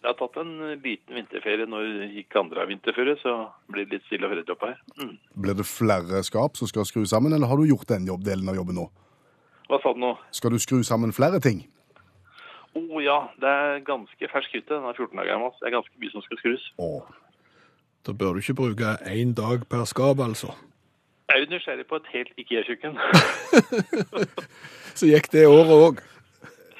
[0.03, 0.51] Jeg har tatt en
[0.83, 3.33] liten vinterferie når gikk andre av vinterferie, så
[3.67, 4.77] blir det litt stille og fredelig oppe her.
[5.01, 5.15] Mm.
[5.45, 8.47] Blir det flere skap som skal skru sammen, eller har du gjort den jobb, delen
[8.47, 8.85] av jobben nå?
[9.67, 10.13] Hva sa du nå?
[10.31, 11.65] Skal du skru sammen flere ting?
[12.77, 14.75] Å oh, ja, det er ganske fersk hytte.
[14.75, 15.53] Den er 14 dager gammel.
[15.59, 16.65] Det er ganske mye som skal skrus.
[16.77, 17.07] Oh.
[18.07, 20.53] Da bør du ikke bruke én dag per skap, altså.
[21.27, 22.93] Jeg er nysgjerrig på et helt IKEA-kjøkken.
[24.99, 25.99] Så gikk det året òg.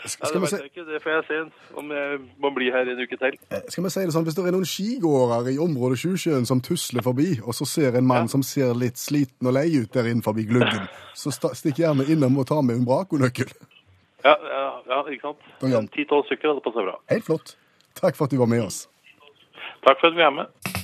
[0.04, 0.86] Ja, det vet jeg ikke.
[0.88, 1.38] Det får jeg se
[1.80, 3.38] om jeg må bli her en uke til.
[3.52, 6.62] eh, skal vi si det sånn, hvis det er noen skigåere i området Sjusjøen som
[6.62, 10.10] tusler forbi, og så ser en mann som ser litt sliten og lei ut der
[10.12, 13.52] inne forbi gluggen, så stikk gjerne innom og ta med en Braco-nøkkel.
[14.26, 15.52] Ja, ja, ja ikke sant?
[15.62, 16.98] Ti-tolv 10-12 stykker, det passer bra.
[17.14, 17.58] Helt flott.
[17.98, 18.86] Takk for at du var med oss.
[19.86, 20.77] Takk for at vi er med.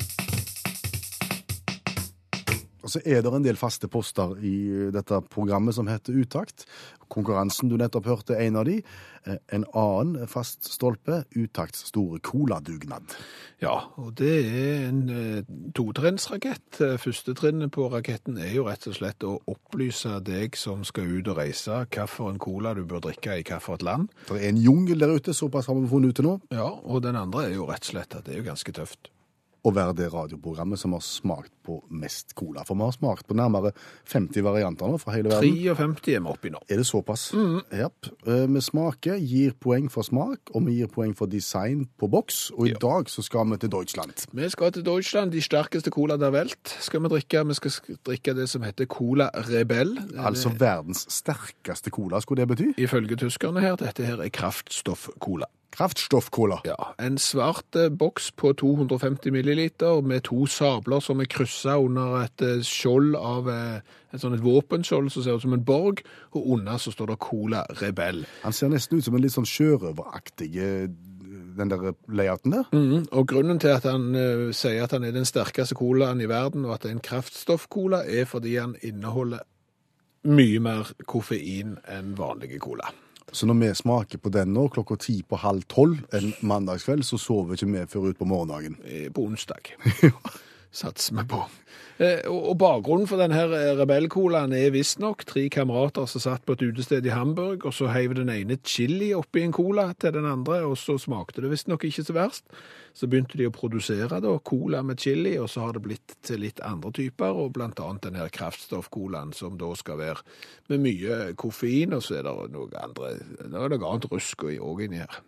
[2.93, 4.55] Så er det en del faste poster i
[4.93, 6.67] dette programmet som heter Utakt.
[7.13, 8.79] Konkurransen du nettopp hørte, er en av de.
[9.25, 13.13] Eh, En annen fast stolpe, Utakts store coladugnad.
[13.61, 15.43] Ja, og det er en eh,
[15.77, 16.81] totrinnsrakett.
[16.81, 21.07] Eh, Første trinnet på raketten er jo rett og slett å opplyse deg som skal
[21.19, 24.09] ut og reise, hvilken cola du bør drikke i hvilket land.
[24.27, 26.37] Det er en jungel der ute, såpass har vi funnet ut til nå.
[26.51, 29.09] Ja, og den andre er jo rett og slett at det er jo ganske tøft.
[29.63, 32.65] Å være det radioprogrammet som har smakt på mest cola.
[32.67, 33.69] For vi har smakt på nærmere
[34.11, 35.53] 50 varianter nå fra hele verden.
[35.55, 36.59] 53 er vi oppi nå.
[36.67, 37.29] Er det såpass?
[37.71, 38.09] Japp.
[38.27, 42.51] Eh, Vi smaker, gir poeng for smak, og vi gir poeng for design på boks.
[42.57, 42.77] Og i Ja.
[42.81, 44.25] dag så skal vi til Deutschland.
[44.33, 47.47] Vi skal til Deutschland, de sterkeste cola der velt skal vi drikke.
[47.47, 47.71] Vi skal
[48.03, 49.95] drikke det som heter Cola Rebell.
[50.17, 52.73] Altså verdens sterkeste cola, skulle det bety?
[52.77, 55.45] Ifølge tyskerne her, dette her er kraftstoff-cola.
[55.73, 56.59] Kraftstoff-cola.
[56.67, 62.19] Ja, en svart eh, boks på 250 milliliter med to sabler som er kryssa under
[62.23, 66.03] et eh, skjold av eh, et sånn et våpenskjold som ser ut som en borg,
[66.37, 68.21] og under så står det Cola Rebell.
[68.43, 70.51] Han ser nesten ut som en litt sånn sjørøveraktig
[71.57, 72.69] den der layouten der.
[72.71, 76.29] Mhm, Og grunnen til at han uh, sier at han er den sterkeste colaen i
[76.29, 79.39] verden, og at det er en kraftstoff-cola, er fordi han inneholder
[80.23, 82.89] mye mer koffein enn vanlige cola.
[83.33, 87.17] Så når vi smaker på den nå klokka ti på halv tolv en mandagskveld, så
[87.17, 88.77] sover ikke vi før ut på morgendagen.
[88.85, 89.73] eh, på onsdag.
[90.73, 91.37] Satser vi på.
[92.01, 93.43] Eh, Og bakgrunnen for denne
[93.77, 98.15] rebellcolaen er visstnok tre kamerater som satt på et utested i Hamburg, og så heiv
[98.17, 102.05] den ene chili oppi en cola til den andre, og så smakte det visstnok ikke
[102.07, 102.47] så verst.
[102.97, 106.41] Så begynte de å produsere da cola med chili, og så har det blitt til
[106.41, 110.25] litt andre typer, og blant annet denne kraftstoffcolaen som da skal være
[110.73, 114.81] med mye koffein, og så er det noe andre, det er noe annet rusk òg
[114.87, 115.21] inni her.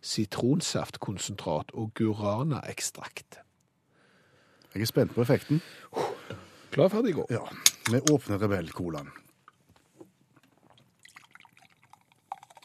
[0.00, 3.42] Sitronsaftkonsentrat og gurana-ekstrakt.
[4.78, 5.58] Jeg er spent på effekten.
[6.70, 7.24] Klar, ferdig, gå.
[7.34, 7.40] Ja,
[7.90, 9.08] vi åpner Rebell-colaen.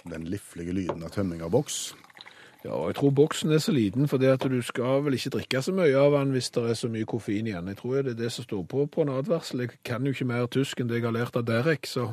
[0.05, 1.95] Den liflige lyden av tømming av boks.
[2.63, 5.63] Ja, og jeg tror boksen er så liten, for at du skal vel ikke drikke
[5.65, 7.71] så mye av den hvis det er så mye koffein igjen.
[7.73, 9.65] Jeg tror det er det som står på på en advarsel.
[9.65, 12.11] Jeg kan jo ikke mer tysk enn det jeg har lært av Derek, så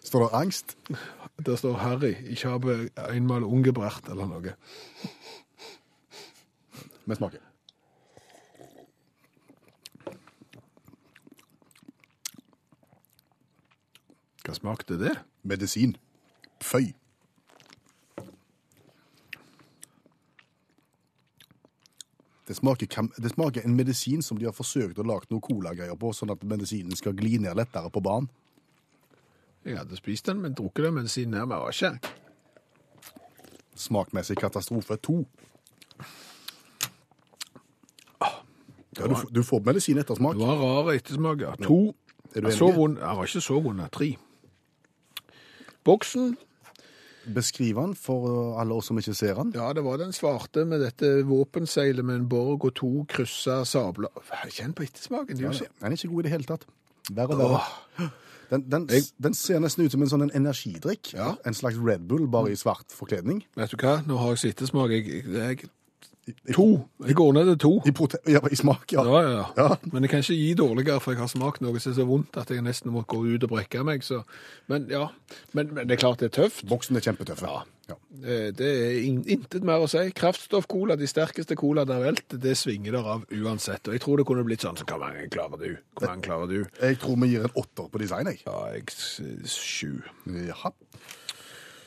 [0.00, 0.76] Står det angst?
[1.46, 2.14] der står Harry.
[2.30, 4.54] Ich habe einmal ungebracht, eller noe.
[7.04, 7.49] Vi smaker.
[14.44, 15.14] Hva smakte det?
[15.42, 15.96] Medisin.
[16.64, 16.92] Føy.
[22.50, 22.86] Det smaker,
[23.22, 26.42] det smaker en medisin som de har forsøkt å lage noe colagreier på, sånn at
[26.42, 28.26] medisinen skal gli ned lettere på barn.
[29.62, 31.92] Jeg hadde spist den, men drukket den her, men jeg var ikke.
[33.78, 35.20] Smakmessig katastrofe to.
[38.98, 40.34] Ja, du, du får medisin etter smak.
[40.34, 41.54] Det var rar ettersmak, ja.
[41.62, 41.78] To.
[42.34, 42.58] Er du enig?
[42.58, 43.86] så vond, jeg var ikke så vond, ja.
[43.94, 44.10] tre.
[45.84, 46.36] Boksen,
[47.34, 49.52] Beskriv den for alle oss som ikke ser den.
[49.54, 54.08] ja, det var den svarte med dette våpenseilet med en borg og to kryssa sabler.
[54.48, 55.68] Kjenn på ettersmaken, er så...
[55.82, 56.64] Den er ikke god i det hele tatt.
[57.10, 58.10] Verre og verre.
[58.50, 58.88] Den, den,
[59.22, 61.12] den ser nesten ut som en sånn en energidrikk.
[61.14, 61.34] Ja.
[61.46, 63.44] En slags Red Bull, bare i svart forkledning.
[63.54, 64.90] Vet du hva, nå har jeg sittesmak.
[64.90, 65.70] Jeg, jeg,
[66.54, 66.66] to.
[67.06, 67.72] Jeg går ned til to.
[67.86, 69.04] I, prote ja, i smak, ja.
[69.06, 69.46] Ja, ja, ja.
[69.56, 69.76] Ja.
[69.92, 72.36] Men jeg kan ikke gi dårligere, for jeg har smakt noe som er så vondt
[72.40, 74.02] at jeg nesten må gå ut og brekke meg.
[74.06, 74.22] Så.
[74.70, 75.08] Men ja,
[75.52, 76.64] men, men det er klart det er tøft.
[76.70, 77.42] Boksen er kjempetøff.
[77.46, 77.62] Ja.
[77.90, 77.96] Ja.
[78.22, 78.98] Eh, Det er
[79.34, 80.02] intet mer å si.
[80.14, 83.88] Kraftstoff-cola, de sterkeste cola der velt, det svinger der av uansett.
[83.88, 85.72] Og jeg tror det kunne blitt sånn, så hvor mange klarer du?
[85.98, 86.60] Hvor mange klarer du?
[86.82, 88.44] Jeg tror vi gir en åtter på design, jeg.
[88.46, 88.86] Ja, jeg
[89.50, 89.96] sju.
[90.30, 90.70] Jaha.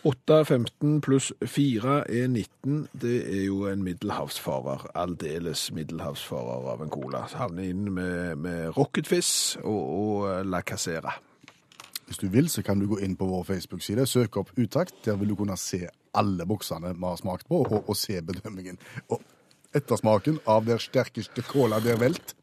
[0.03, 2.87] 8, 15 pluss 4 er 19.
[3.01, 4.89] Det er jo en middelhavsfarer.
[4.99, 7.21] Aldeles middelhavsfarer av en cola.
[7.31, 11.15] Havner inn med, med Rocketfiss og, og La Casera.
[12.09, 14.99] Hvis du vil, så kan du gå inn på vår Facebook-side, søke opp Utakt.
[15.05, 18.81] Der vil du kunne se alle boksene vi har smakt på, og, og se bedømmingen.
[19.07, 19.23] Og
[19.73, 22.35] ettersmaken av der sterkeste cola der velt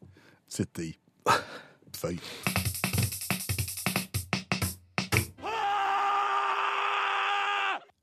[0.48, 0.92] sitter i.
[2.00, 2.16] Føy.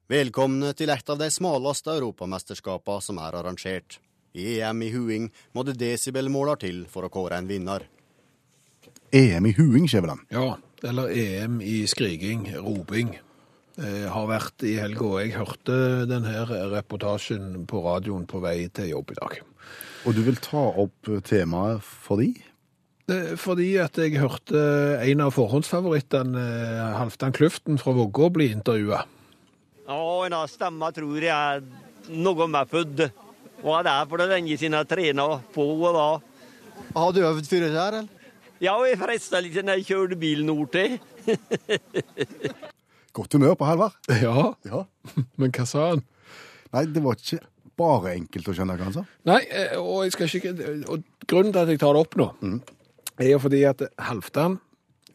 [0.07, 3.97] Velkomne til et av de smaleste europamesterskapene som er arrangert.
[4.37, 7.83] I EM i huing må det desibelmåler til for å kåre en vinner.
[9.11, 10.23] EM i huing, Skjæveland.
[10.31, 10.53] Ja,
[10.87, 13.17] eller EM i skriking, roping.
[13.77, 15.75] Jeg har vært i helga, og jeg hørte
[16.09, 19.35] denne reportasjen på radioen på vei til jobb i dag.
[20.07, 22.31] Og du vil ta opp temaet fordi?
[23.11, 24.63] Eh, Fordi at jeg hørte
[25.03, 29.03] en av forhåndsfavorittene, eh, Halvdan Kluften fra Vågå, bli intervjua.
[29.87, 31.63] Ja, en av stemma tror jeg
[32.11, 33.05] noe med født.
[33.63, 35.65] Og det er for det lenge siden jeg trena på
[35.95, 36.07] da.
[36.97, 38.07] Har du øvd før det her, eller?
[38.61, 40.97] Ja, jeg frista litt da jeg kjørte bil nord til.
[43.17, 43.95] Godt humør på Halvard.
[44.21, 44.83] Ja, Ja.
[45.39, 46.03] men hva sa han?
[46.73, 47.39] Nei, det var ikke
[47.77, 49.03] bare enkelt å skjønne hva han sa.
[49.29, 50.53] Nei, eh, og, jeg skal ikke,
[50.91, 52.27] og grunnen til at jeg tar det opp nå,
[53.17, 54.59] er jo fordi at Halvdan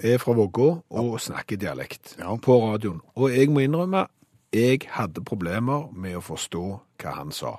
[0.03, 2.33] er fra Vågå og snakker dialekt Ja.
[2.43, 3.03] på radioen.
[3.19, 4.07] Og jeg må innrømme,
[4.53, 6.65] jeg hadde problemer med å forstå
[7.01, 7.57] hva han sa.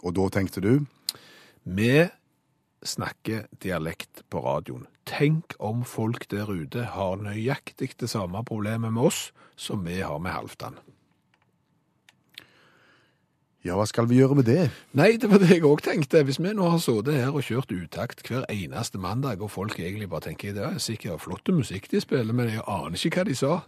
[0.00, 0.86] Og da tenkte du
[1.64, 2.08] Vi
[2.82, 4.86] snakker dialekt på radioen.
[5.04, 10.18] Tenk om folk der ute har nøyaktig det samme problemet med oss som vi har
[10.18, 10.78] med Halvdan.
[13.60, 14.70] Ja, hva skal vi gjøre med det?
[14.96, 16.22] Nei, det var det jeg òg tenkte.
[16.24, 20.08] Hvis vi nå har sittet her og kjørt utakt hver eneste mandag, og folk egentlig
[20.08, 23.36] bare tenker det er sikkert flott musikk de spiller, men jeg aner ikke hva de
[23.36, 23.58] sa.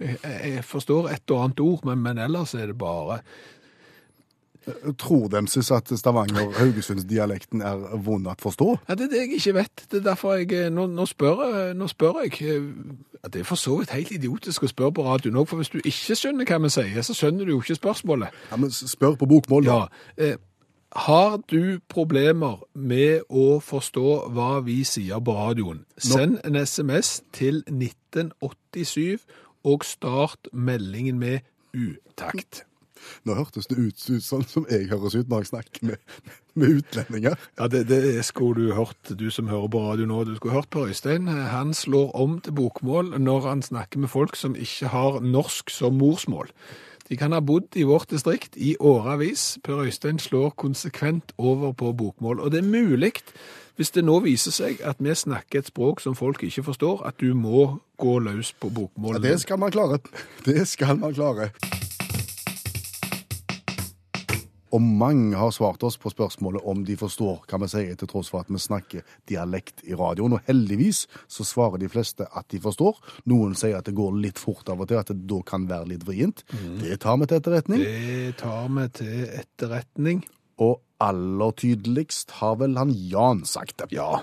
[0.00, 3.20] Jeg, forstår et og annet ord, men, men ellers er det bare
[4.98, 8.66] Tror de synes at Stavanger-Haugesundsdialekten er vond å forstå?
[8.88, 9.84] ja, Det er det jeg ikke vet.
[9.90, 12.32] Det er derfor jeg Nå, nå, spør, jeg- nå spør jeg.
[13.22, 15.68] Ja, det er for så vidt helt idiotisk å spørre på radioen òg, for hvis
[15.72, 18.28] du ikke skjønner hva vi sier, så skjønner du jo ikke spørsmålet.
[18.50, 19.88] Ja, men Spør på bokmål, da.
[20.18, 20.24] Ja.
[20.30, 20.36] Eh,
[20.92, 25.84] har du problemer med å forstå hva vi sier på radioen?
[25.98, 29.18] Send en SMS til 1987
[29.64, 31.46] og start meldingen med
[31.76, 32.64] utakt.
[33.24, 36.02] Nå hørtes det ut, ut sånn som jeg høres ut når jeg snakker med,
[36.58, 37.38] med utlendinger.
[37.58, 40.22] Ja, det, det skulle du hørt, du som hører på radio nå.
[40.28, 41.28] Du skulle hørt Per Øystein.
[41.28, 45.96] Han slår om til bokmål når han snakker med folk som ikke har norsk som
[46.00, 46.52] morsmål.
[47.10, 49.58] De kan ha bodd i vårt distrikt i åravis.
[49.66, 52.40] Per Øystein slår konsekvent over på bokmål.
[52.40, 53.12] Og det er mulig,
[53.76, 57.18] hvis det nå viser seg at vi snakker et språk som folk ikke forstår, at
[57.20, 59.18] du må gå løs på bokmål.
[59.18, 59.98] Ja, det skal man klare.
[60.46, 61.50] Det skal man klare.
[64.70, 68.30] Og mange har svart oss på spørsmålet om de forstår hva vi sier, til tross
[68.30, 70.36] for at vi snakker dialekt i radioen.
[70.38, 73.00] Og heldigvis så svarer de fleste at de forstår.
[73.30, 75.92] Noen sier at det går litt fort av og til, at det da kan være
[75.94, 76.44] litt vrient.
[76.80, 77.86] Det tar vi til etterretning.
[77.86, 80.22] Det tar vi til etterretning.
[80.60, 83.90] Og aller tydeligst har vel han Jan sagt det.
[83.96, 84.22] Ja.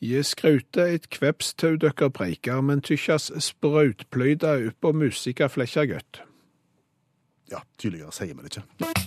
[0.00, 6.22] Je skraute et kvepstau døkker preikar, men tykkjas sprautpløyda uppå musika flekkja gøtt.
[7.50, 9.05] Ja, tydeligere sier vi det ikke.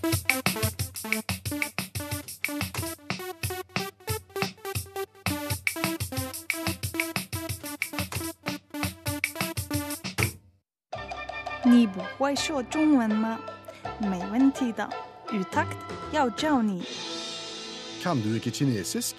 [11.66, 13.40] 你不会说中文吗？
[13.98, 14.88] 没问题的。
[15.28, 15.76] Utakt
[16.12, 16.84] 要教你。
[18.02, 19.14] Kan du ikke kinesisk?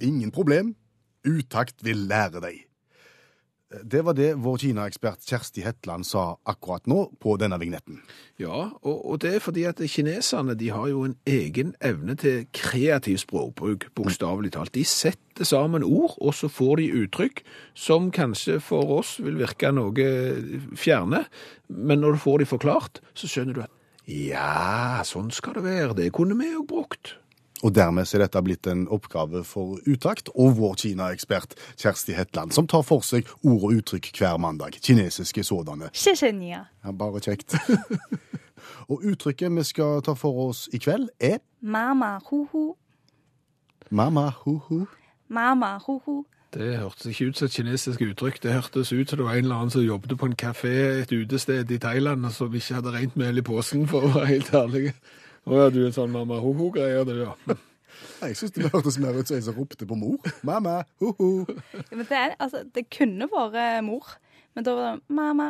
[0.00, 0.76] Ingen problem.
[1.24, 2.67] Utakt vil lære deg.
[3.69, 7.99] Det var det vår Kina-ekspert Kjersti Hetland sa akkurat nå på denne vignetten.
[8.41, 12.47] Ja, og, og det er fordi at kineserne de har jo en egen evne til
[12.55, 14.73] kreativ språkbruk, bokstavelig talt.
[14.73, 17.43] De setter sammen ord, og så får de uttrykk
[17.77, 20.09] som kanskje for oss vil virke noe
[20.73, 21.27] fjerne,
[21.69, 23.75] men når du får de forklart, så skjønner du at
[24.09, 27.19] ja, sånn skal det være, det kunne vi jo brukt.
[27.63, 32.67] Og dermed er dette blitt en oppgave for Utakt og vår Kina-ekspert Kjersti Hetland, som
[32.67, 34.79] tar for seg ord og uttrykk hver mandag.
[34.79, 35.91] Kinesiske sådanne.
[36.85, 37.57] Ja, bare kjekt.
[38.91, 42.73] og uttrykket vi skal ta for oss i kveld, er Mama hu-hu.
[43.89, 44.85] Mama hu-hu.
[45.27, 46.23] Mama hu-hu.
[46.53, 48.39] Det hørtes ikke ut som et kinesisk uttrykk.
[48.43, 50.71] Det hørtes ut som det var en eller annen som jobbet på en kafé
[51.03, 54.53] et utested i Thailand, som ikke hadde rent mel i påsken for å være helt
[54.53, 54.93] ærlig.
[55.47, 57.33] Å ja, du er en sånn mamma-ho-ho-greier, du, ja.
[58.19, 60.17] Jeg syns det hørtes mer ut som en som ropte på mor.
[60.47, 61.29] Mamma ho-ho.
[61.47, 64.11] Ja, Men det, er, altså, det kunne vært mor,
[64.55, 65.49] men da var det mamma.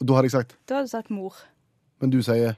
[0.00, 1.36] Og da hadde jeg sagt Da hadde du sagt mor.
[2.02, 2.56] Men du sier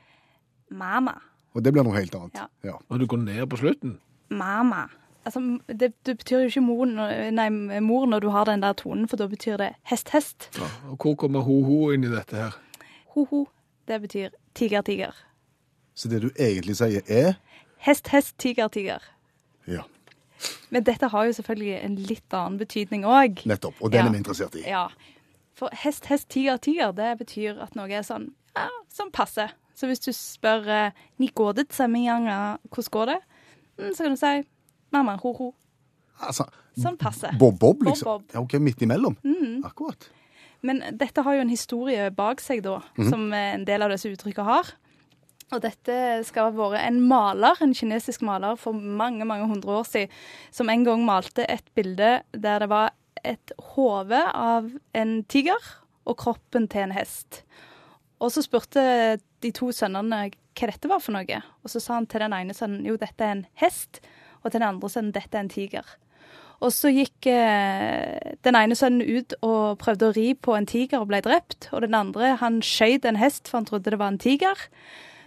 [0.72, 1.18] Mamma.
[1.54, 2.38] Og det blir noe helt annet.
[2.40, 2.46] Ja.
[2.66, 2.76] Ja.
[2.88, 3.98] Og du går ned på slutten.
[4.32, 4.86] Mamma.
[5.24, 7.46] Altså, det, det betyr jo ikke mor når, nei,
[7.84, 10.48] mor når du har den der tonen, for da betyr det hest-hest.
[10.58, 10.68] Ja.
[10.90, 12.56] Og hvor kommer ho-ho inn i dette her?
[13.14, 13.44] Ho-ho.
[13.88, 15.12] Det betyr tiger-tiger.
[15.94, 17.34] Så det du egentlig sier, er
[17.84, 19.02] Hest-hest, tiger-tiger.
[19.68, 19.82] Ja,
[20.70, 23.44] Men dette har jo selvfølgelig en litt annen betydning òg.
[23.46, 23.74] nettopp.
[23.80, 24.06] Og den Ja.
[24.06, 24.64] er vi interessert i.
[24.68, 24.88] Ja.
[25.54, 29.50] For hest, hest, tiger, tiger, det betyr at noe er sånn, ja, sånn passe.
[29.74, 33.20] Så hvis du spør eh, «Ni går det sammenhanga, hvordan går det?
[33.78, 34.48] Mm, så kan du si
[34.92, 35.54] mamma, ho, ho.
[36.20, 36.44] Altså,
[36.76, 37.30] Sånn passe.
[37.38, 38.04] Bob-bob, liksom?
[38.04, 38.34] Bob-bob.
[38.34, 39.16] Ja, ok, Midt imellom?
[39.24, 39.62] Mm.
[39.64, 40.08] Akkurat.
[40.62, 44.08] Men dette har jo en historie bak seg, da, som eh, en del av disse
[44.10, 44.64] uttrykkene har.
[45.54, 45.96] Og dette
[46.26, 50.12] skal ha vært en maler, en kinesisk maler for mange mange hundre år siden,
[50.50, 52.92] som en gang malte et bilde der det var
[53.24, 55.70] et hode av en tiger
[56.04, 57.44] og kroppen til en hest.
[58.20, 58.82] Og så spurte
[59.42, 61.40] de to sønnene hva dette var for noe.
[61.64, 64.02] Og så sa han til den ene sønnen jo dette er en hest,
[64.42, 65.86] og til den andre sønnen dette er en tiger.
[66.64, 71.02] Og så gikk eh, den ene sønnen ut og prøvde å ri på en tiger
[71.02, 71.68] og ble drept.
[71.74, 74.68] Og den andre han skjøt en hest for han trodde det var en tiger.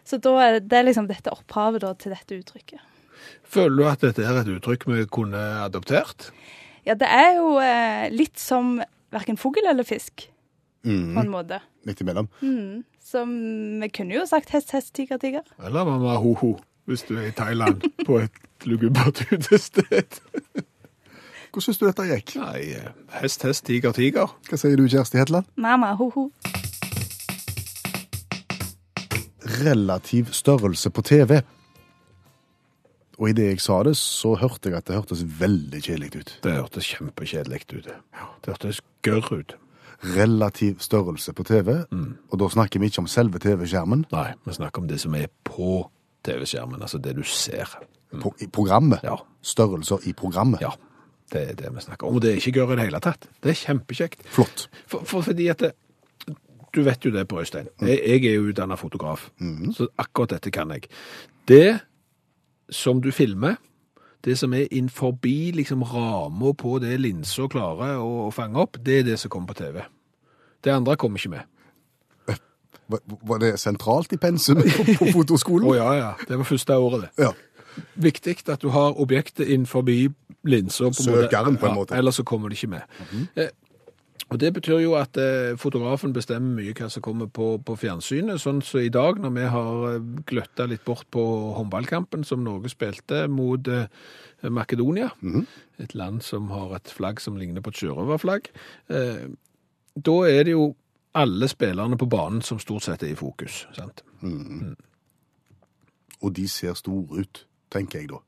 [0.07, 2.79] Så da er det liksom dette opphavet da, til dette uttrykket.
[3.47, 6.29] Føler du at dette er et uttrykk vi kunne adoptert?
[6.87, 8.77] Ja, det er jo eh, litt som
[9.11, 10.29] verken fugl eller fisk,
[10.85, 11.17] på Mm.
[11.19, 11.57] en måte.
[11.83, 12.29] Midt imellom.
[12.39, 12.85] Mm.
[13.03, 15.43] Så vi kunne jo sagt hest, hest, tiger, tiger.
[15.59, 16.53] Eller mamma ho-ho,
[16.87, 18.31] hvis du er i Thailand på et
[18.69, 20.21] lugubert utested?
[21.51, 22.35] Hvordan syns du dette gikk?
[22.39, 22.87] Nei, eh,
[23.19, 24.31] hest, hest, tiger, tiger.
[24.47, 25.47] Hva sier du, Kjersti Hetland?
[25.59, 26.29] Mamma, ho-ho.
[29.63, 31.39] Relativ størrelse på TV.
[33.17, 36.33] Og idet jeg sa det, så hørte jeg at det hørtes veldig kjedelig ut.
[36.43, 37.87] Det hørtes kjempekjedelig ut.
[37.87, 37.95] Det
[38.45, 39.55] Det hørtes gørr ut.
[40.03, 41.83] Relativ størrelse på TV,
[42.29, 44.05] og da snakker vi ikke om selve TV-skjermen.
[44.11, 45.89] Nei, vi snakker om det som er på
[46.23, 47.65] TV-skjermen, altså det du ser.
[48.21, 48.99] På, I programmet.
[49.03, 49.15] Ja.
[49.41, 50.61] Størrelser i programmet.
[50.61, 50.75] Ja,
[51.33, 52.15] det er det vi snakker om.
[52.15, 53.25] Og det er ikke gørr i det hele tatt.
[53.43, 54.21] Det er kjempekjekt.
[54.29, 54.69] Flott.
[54.85, 55.73] For, for fordi at det,
[56.77, 57.67] Du vet jo det, på Øystein.
[57.81, 59.29] Jeg, jeg er jo utdanna fotograf,
[59.73, 60.85] så akkurat dette kan jeg.
[61.49, 61.79] Det
[62.69, 63.55] som du filmer,
[64.25, 68.99] det som er inn forbi liksom ramma på det linsa klarer å fange opp, det
[69.01, 69.81] er det som kommer på TV.
[70.63, 72.37] Det andre kommer ikke med.
[72.87, 75.67] Var, var det sentralt i pensum på, på fotoskolen?
[75.67, 76.11] Å ja, ja.
[76.27, 77.25] Det var første året, det.
[77.25, 77.33] Ja.
[77.99, 80.07] Viktig at du har objektet inn forbi
[80.47, 80.91] linsa.
[80.95, 81.95] Søkeren, på en måte.
[81.95, 82.81] Ja, Ellers så kommer det ikke med.
[83.35, 83.49] eh,
[84.27, 88.41] og Det betyr jo at eh, fotografen bestemmer mye hva som kommer på, på fjernsynet.
[88.43, 91.23] Sånn som i dag, når vi har eh, gløtta litt bort på
[91.55, 93.87] håndballkampen som Norge spilte mot eh,
[94.43, 95.13] Makedonia,
[95.79, 98.51] et land som har et flagg som ligner på et sjørøverflagg.
[98.91, 99.23] Eh,
[99.95, 100.73] da er det jo
[101.17, 103.63] alle spillerne på banen som stort sett er i fokus.
[103.73, 104.03] sant?
[106.21, 108.19] Og de ser store ut, tenker jeg da.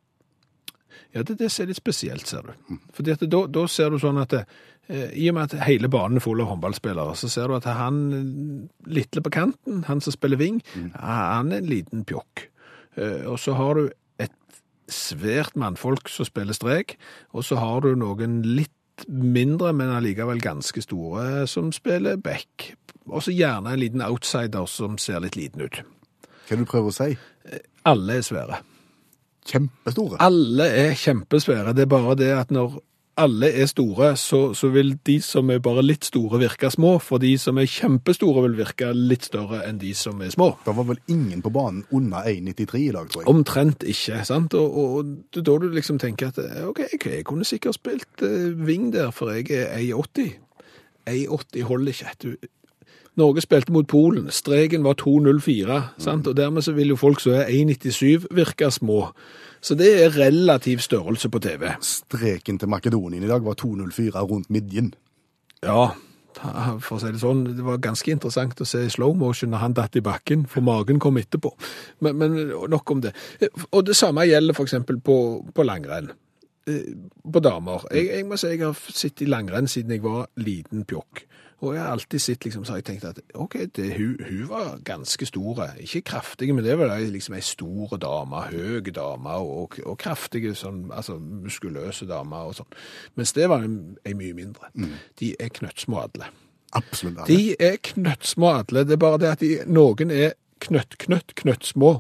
[1.14, 2.80] Ja, det, det ser litt spesielt, ser du.
[2.94, 4.44] Fordi at da, da ser du sånn at det,
[4.90, 8.00] i og med at hele banen er full av håndballspillere, så ser du at han
[8.16, 10.92] eh, lille på kanten, han som spiller ving, mm.
[10.98, 12.48] han er en liten pjokk.
[12.98, 14.34] Eh, og så har du et
[14.90, 16.98] svært mannfolk som spiller strek,
[17.38, 18.74] og så har du noen litt
[19.08, 22.74] mindre, men allikevel ganske store, som spiller back.
[23.06, 25.84] Og så gjerne en liten outsider som ser litt liten ut.
[26.50, 27.14] Hva er det du prøver å si?
[27.88, 28.60] Alle er svære.
[29.50, 30.20] Kjempestore.
[30.22, 31.74] Alle er kjempesvære.
[31.78, 32.82] Det er bare det at når
[33.20, 37.22] alle er store, så, så vil de som er bare litt store virke små, for
[37.22, 40.52] de som er kjempestore vil virke litt større enn de som er små.
[40.66, 43.30] Det var vel ingen på banen under 1,93 i dag, tror jeg.
[43.32, 44.58] Omtrent ikke, sant?
[44.58, 48.94] Og, og er da du liksom tenker at ok, jeg, kunne sikkert spilt ving wing
[48.94, 50.38] der, for jeg er 1,80.
[51.10, 52.16] 1,80 holder ikke.
[52.24, 52.50] Du,
[53.20, 56.28] Norge spilte mot Polen, streken var 2,04, sant?
[56.28, 59.10] og dermed så vil jo folk som er 1,97 virke små.
[59.62, 61.66] Så det er relativ størrelse på TV.
[61.84, 64.94] Streken til Makedonien i dag var 2,04 rundt midjen.
[65.66, 65.90] Ja,
[66.80, 69.64] for å si det sånn, det var ganske interessant å se i slow motion når
[69.66, 71.52] han datt i bakken, for magen kom etterpå.
[72.06, 72.38] Men, men
[72.72, 73.12] nok om det.
[73.74, 75.18] Og det samme gjelder eksempel på,
[75.56, 76.14] på langrenn.
[76.70, 76.94] Eh,
[77.34, 77.84] På damer.
[77.92, 81.26] Jeg, jeg må si jeg har sittet i langrenn siden jeg var liten pjokk.
[81.60, 84.78] Og jeg har alltid sett, liksom, så jeg tenkt at ok, det, hun, hun var
[84.88, 85.68] ganske store.
[85.84, 90.86] Ikke kraftige, men det var liksom ei stor dame, høy dame, og, og kraftige, sånn,
[90.96, 92.78] altså muskuløse dame og sånn.
[93.20, 94.72] Mens det var ei mye mindre.
[95.20, 96.32] De er knøttsmå alle.
[96.72, 97.18] Absolutt.
[97.18, 97.28] alle.
[97.28, 98.86] De er knøttsmå alle.
[98.88, 101.98] Det er bare det at de, noen er knøtt, knøtt, knøttsmå.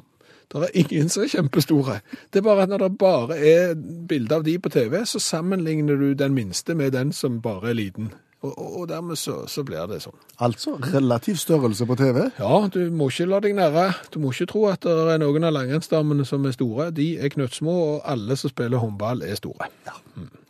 [0.49, 1.99] Det er ingen som er kjempestore.
[2.33, 3.75] Det er bare at når det bare er
[4.09, 7.77] bilder av de på TV, så sammenligner du den minste med den som bare er
[7.77, 8.09] liten.
[8.39, 10.15] Og, og, dermed så, så blir det sånn.
[10.39, 12.21] Altså relativ størrelse på TV.
[12.39, 13.89] Ja, du må ikke la deg nære.
[14.13, 16.87] Du må ikke tro at det er noen av langrennsdamene som er store.
[16.95, 19.67] De er knøttsmå, og alle som spiller håndball er store.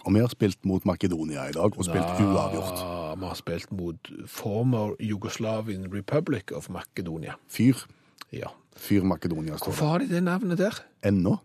[0.06, 2.78] Og vi har spilt mot Makedonia i dag, og spilt uavgjort.
[2.78, 7.40] Ja, vi har spilt mot former Jugoslavian Republic of Makedonia.
[7.50, 7.88] Fyr.
[8.30, 8.54] Ja.
[8.78, 10.78] Fyr Makedonia står Hvorfor har de det navnet der?
[11.02, 11.40] Ennå.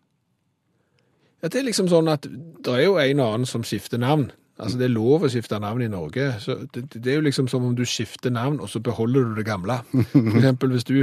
[1.40, 4.30] Ja, det er liksom sånn at det er jo en og annen som skifter navn.
[4.58, 6.28] Altså, det er lov å skifte navn i Norge.
[6.42, 9.34] Så det, det er jo liksom som om du skifter navn, og så beholder du
[9.40, 9.80] det gamle.
[10.12, 10.94] For eksempel hvis du,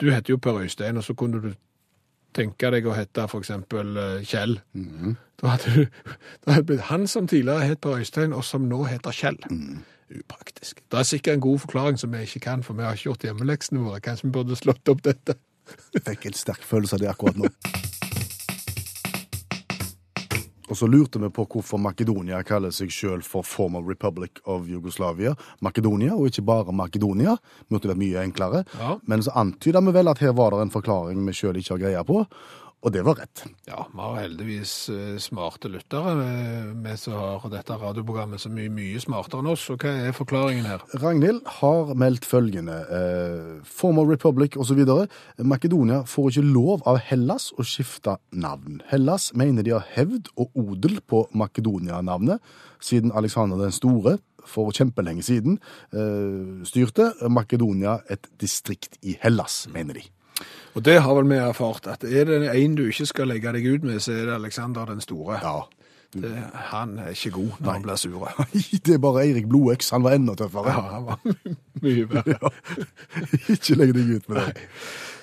[0.00, 1.50] du heter jo Per Øystein, og så kunne du
[2.36, 4.58] tenke deg å hete for eksempel Mm Kjell.
[5.40, 5.86] Da hadde du
[6.44, 9.40] da hadde blitt han som tidligere het Per Øystein, og som nå heter Kjell.
[10.10, 10.82] Upraktisk.
[10.90, 13.24] Det er sikkert en god forklaring som vi ikke kan, for vi har ikke gjort
[13.24, 14.00] hjemmeleksene våre.
[14.04, 15.38] Kanskje vi burde slått opp dette.
[15.94, 17.50] Jeg Fikk en sterk følelse av det akkurat nå.
[20.70, 25.34] Og så lurte vi på hvorfor Makedonia kaller seg sjøl for Former Republic of Jugoslavia.
[25.64, 27.34] Makedonia, og ikke bare Makedonia.
[27.74, 28.62] Måtte vært mye enklere.
[28.78, 28.96] Ja.
[29.10, 31.82] Men så antyda vi vel at her var det en forklaring vi sjøl ikke har
[31.82, 32.22] greie på,
[32.80, 33.42] og det var rett.
[33.68, 38.70] Ja, vi har heldigvis eh, smarte lyttere, eh, vi som har dette radioprogrammet som er
[38.72, 39.66] mye smartere enn oss.
[39.72, 40.84] Og hva er forklaringen her?
[41.02, 42.78] Ragnhild har meldt følgende.
[42.88, 44.80] Eh, Former Republic osv.
[45.44, 48.80] Makedonia får ikke lov av Hellas å skifte navn.
[48.88, 52.40] Hellas mener de har hevd og odel på Makedonia-navnet,
[52.80, 54.16] siden Alexander den store
[54.48, 55.58] for kjempelenge siden
[56.66, 60.06] styrte Makedonia et distrikt i Hellas, mener de.
[60.74, 63.66] Og det har vel vi erfart, at er det en du ikke skal legge deg
[63.66, 65.40] ut med, så er det Alexander den store.
[65.42, 65.60] Ja.
[66.10, 68.46] Det, han er ikke god når han blir sur.
[68.86, 70.72] Det er bare Eirik Blodøks, han var enda tøffere.
[70.72, 71.20] Ja, han var
[71.84, 72.50] mye verre.
[73.54, 74.64] ikke legg deg ut med det.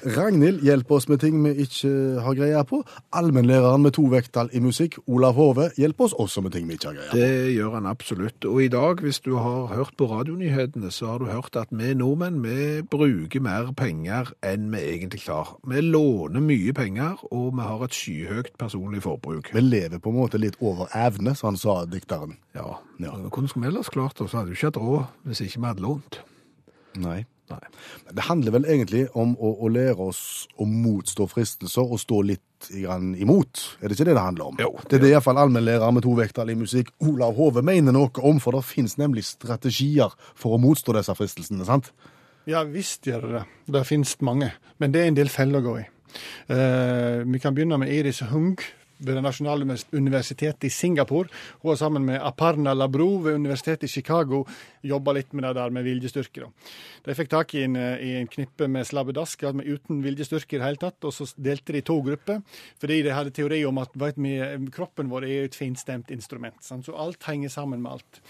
[0.05, 1.89] Ragnhild hjelper oss med ting vi ikke
[2.23, 2.81] har greie på.
[3.17, 6.91] Allmennlæreren med to vekttall i musikk, Olav Hove, hjelper oss også med ting vi ikke
[6.91, 7.19] har greie på.
[7.21, 8.47] Det gjør han absolutt.
[8.49, 11.93] Og i dag, hvis du har hørt på radionyhetene, så har du hørt at vi
[11.97, 15.55] nordmenn vi bruker mer penger enn vi egentlig klarer.
[15.67, 19.53] Vi låner mye penger, og vi har et skyhøyt personlig forbruk.
[19.53, 22.37] Vi lever på en måte litt over evne, som han sa, dikteren.
[22.57, 22.77] Ja.
[23.01, 23.13] Ja.
[23.13, 24.17] Hvordan skulle vi ellers klart?
[24.17, 26.21] Så hadde jo ikke hatt råd hvis ikke vi hadde lånt.
[26.97, 27.25] Nei.
[27.47, 27.61] Nei.
[28.11, 30.21] Det handler vel egentlig om å, å lære oss
[30.59, 33.63] å motstå fristelser og stå litt grann imot.
[33.79, 34.59] Er det ikke det det handler om?
[34.61, 38.11] Jo, Det er det iallfall allmennlærer med to vekttall i musikk, Olav Hove, mener noe
[38.25, 41.91] om, for det finnes nemlig strategier for å motstå disse fristelsene, sant?
[42.47, 43.45] Ja visst gjør det det.
[43.75, 44.53] Det finnes mange.
[44.79, 45.85] Men det er en del feller å gå i.
[46.47, 48.55] Uh, vi kan begynne med Iris Hung
[48.97, 51.29] ved det nasjonale universitetet i Singapore.
[51.61, 54.45] Hun har sammen med Aparna Labro ved universitetet i Chicago
[54.87, 56.47] jobba litt med det der med viljestyrke.
[56.47, 56.71] da.
[57.05, 60.59] De fikk tak i en, eh, i en knippe med slabbedasker men uten viljestyrke i
[60.59, 62.41] det hele tatt, og så delte de i to grupper.
[62.79, 64.37] Fordi de hadde teori om at vi,
[64.73, 66.59] kroppen vår er et finstemt instrument.
[66.63, 66.85] Sant?
[66.85, 68.21] Så alt henger sammen med alt.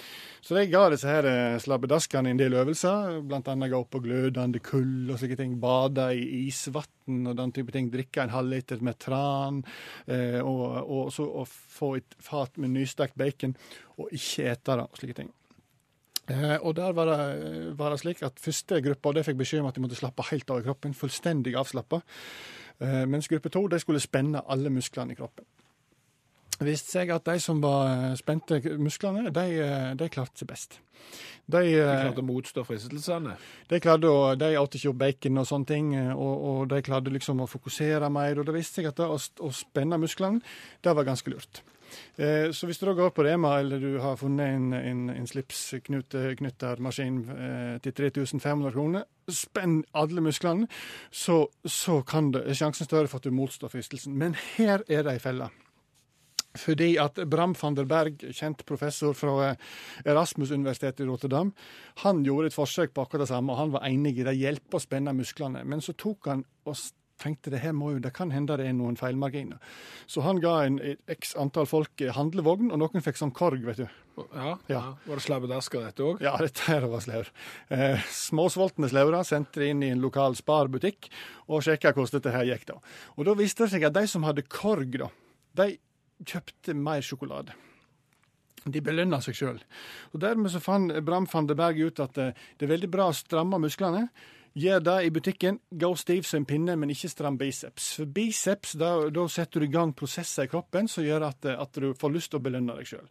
[0.42, 3.42] Så de ga disse her eh, slabbedaskene en del øvelser, bl.a.
[3.42, 5.58] gå opp på glødende kull og slike ting.
[5.60, 7.90] Bade i isvann og den type ting.
[7.92, 9.64] Drikke en halvliter med tran.
[10.08, 13.58] Eh, og, og så få et fat med nystekt bacon,
[13.98, 15.34] og ikke ete det, og slike ting.
[16.28, 17.20] Eh, og der var det,
[17.80, 20.50] var det slik at første gruppa de fikk beskjed om at de måtte slappe helt
[20.52, 20.96] av i kroppen.
[20.98, 22.02] Fullstendig avslappa.
[22.80, 25.46] Eh, mens gruppe to de skulle spenne alle musklene i kroppen.
[26.58, 30.80] Det viste seg at de som var spente musklene, de, eh, de klarte seg best.
[31.46, 33.38] De, eh, klarte å motstå fristelsene.
[33.70, 37.14] de klarte å, de åt ikke opp bacon og sånne ting, og, og de klarte
[37.14, 38.40] liksom å fokusere mer.
[38.40, 40.42] Og det viste seg at det å, å spenne musklene,
[40.82, 41.62] det var ganske lurt.
[42.16, 45.30] Eh, så hvis du da går på Rema, eller du har funnet en, en, en
[45.30, 50.68] slipsknyttermaskin eh, til 3500 kroner, spenn alle musklene,
[51.12, 52.02] så, så
[52.34, 54.18] det, er sjansen større for at du motstår fristelsen.
[54.18, 55.50] Men her er det ei felle.
[56.58, 59.58] Fordi at Bram van der Berg, kjent professor fra eh,
[60.06, 61.54] Erasmus-universitetet i Rotterdam,
[62.04, 64.80] han gjorde et forsøk på akkurat det samme, og han var enig i det hjelper
[64.80, 65.64] å spenne musklene.
[65.66, 66.76] Men så tok han og
[67.22, 69.58] tenkte det her må jo, det kan hende det er noen feilmarginer.
[70.10, 70.78] Så han ga en
[71.12, 73.88] x antall folk eh, handlevogn, og noen fikk sånn korg, vet du.
[74.34, 74.82] Ja, Ja.
[75.06, 76.22] Var det slabbedasker dette òg?
[76.26, 77.30] Ja, dette her var slaur.
[77.70, 81.10] Eh, småsvoltne slaurer sendte det inn i en lokal sparbutikk
[81.48, 82.66] og sjekka hvordan dette her gikk.
[82.72, 82.80] da.
[83.18, 85.12] Og da viste det seg at de som hadde korg, da,
[85.62, 85.78] de
[86.26, 87.54] kjøpte mer sjokolade.
[88.68, 89.60] De belønna seg sjøl.
[90.18, 93.16] Dermed så fant Bram van der Berg ut at eh, det er veldig bra å
[93.16, 94.08] stramme musklene.
[94.58, 95.60] Gjør det i butikken.
[95.70, 97.92] Gå stiv som en pinne, men ikke stram biceps.
[98.00, 101.78] For biceps, da, da setter du i gang prosesser i kroppen som gjør at, at
[101.78, 103.10] du får lyst til å belønne deg sjøl.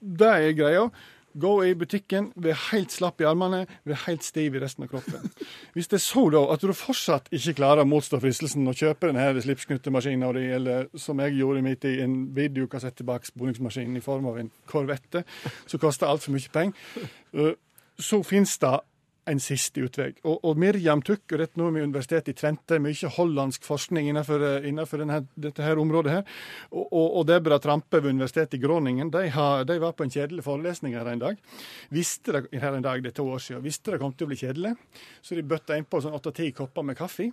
[0.00, 0.88] Det er greia.
[1.36, 5.24] Gå i butikken, vær helt slapp i armene, vær helt stiv i resten av kroppen.
[5.76, 9.10] Hvis det er så da at du fortsatt ikke klarer å motstå fristelsen å kjøpe
[9.10, 14.40] denne slipsknyttemaskinen, di, eller som jeg gjorde i min tid, en videokassettebaksporingsmaskin i form av
[14.40, 15.24] en korvette,
[15.64, 16.92] som koster altfor mye penger,
[17.40, 17.56] eh,
[18.00, 18.72] så finnes det
[19.30, 20.12] en siste utvei.
[20.24, 24.44] Og, og Mirjam Tuck, og dette nå med Universitetet i Trente, mye hollandsk forskning innenfor,
[24.46, 26.36] eh, innenfor denne, dette her området her,
[26.70, 30.14] og, og, og Debra Trampe ved Universitetet i Groningen, de, har, de var på en
[30.14, 31.42] kjedelig forelesning her en dag.
[31.94, 34.32] Visste det, her en dag, det er to år siden, visste det kom til å
[34.32, 34.76] bli kjedelig,
[35.22, 37.30] så de bøtta innpå sånn åtte-ti kopper med kaffe.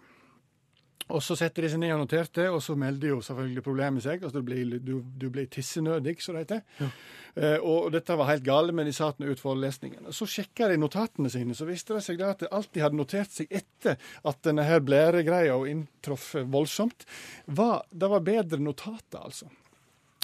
[1.11, 4.23] Og så setter de seg ned og noterte, og så melder jo selvfølgelig problemet seg.
[4.23, 6.87] Altså du blir, du, du blir tissenødig, som det heter.
[7.35, 10.07] Eh, og dette var helt galt, men de satt nå ut forelesningen.
[10.09, 12.99] Og Så sjekka de notatene sine, så viste det seg da at alt de hadde
[12.99, 17.03] notert seg etter at denne her blæregreia inntraff voldsomt,
[17.45, 19.51] var, det var bedre notater, altså.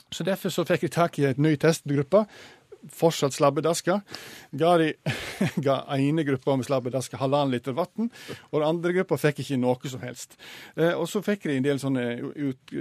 [0.10, 2.24] Så derfor så fikk de tak i et ny testgruppe.
[2.94, 4.02] Fortsatt slabbedasker.
[4.60, 4.72] Ga,
[5.66, 8.10] ga ene gruppa med slabbedasker halvannen liter vann,
[8.50, 10.38] og den andre gruppa fikk ikke noe som helst.
[10.76, 12.76] Eh, og så fikk de en del sånne ut,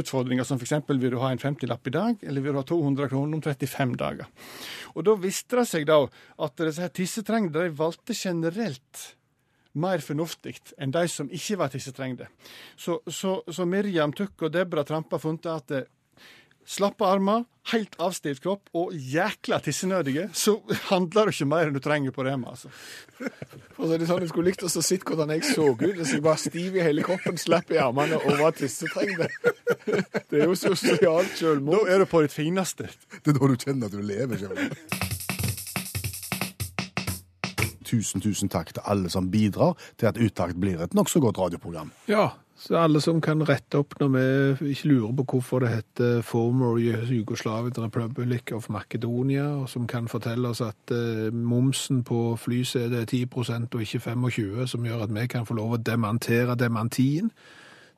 [0.00, 0.78] utfordringer som f.eks.
[0.90, 3.96] vil du ha en 50-lapp i dag, eller vil du ha 200 kroner om 35
[4.00, 4.28] dager.
[4.94, 9.06] Og da viste det seg da at disse her tissetrengde de valgte generelt
[9.78, 12.26] mer fornuftig enn de som ikke var tissetrengde.
[12.76, 15.88] Så, så, så Miriam Tuck og Debra Trampa funnet at eh,
[16.70, 17.42] Slappe armer,
[17.72, 20.52] helt avstilt kropp og jækla tissenødige, så
[20.86, 22.52] handler det ikke mer enn du trenger på Rema.
[22.52, 22.70] altså.
[23.74, 26.12] For så er det sånn, Jeg skulle likt å se hvordan jeg så ut hvis
[26.14, 29.26] jeg var stiv i hele kroppen, slapp i armene og var tissetrengende.
[30.30, 31.88] Det er jo sosialt Da selvmord.
[31.90, 32.86] er du på ditt fineste.
[33.18, 34.38] Det er da du kjenner at du lever.
[34.38, 34.70] Kjell.
[37.90, 41.90] Tusen, tusen takk til alle som bidrar til at Utakt blir et nokså godt radioprogram.
[42.06, 42.28] Ja,
[42.60, 44.10] så alle som kan rette opp når
[44.60, 50.08] vi ikke lurer på hvorfor det heter Former Yugoslavian Republic of Macedonia, og som kan
[50.12, 55.14] fortelle oss at eh, momsen på flysetet er 10% og ikke 25 som gjør at
[55.16, 57.30] vi kan få lov å demantere demantien.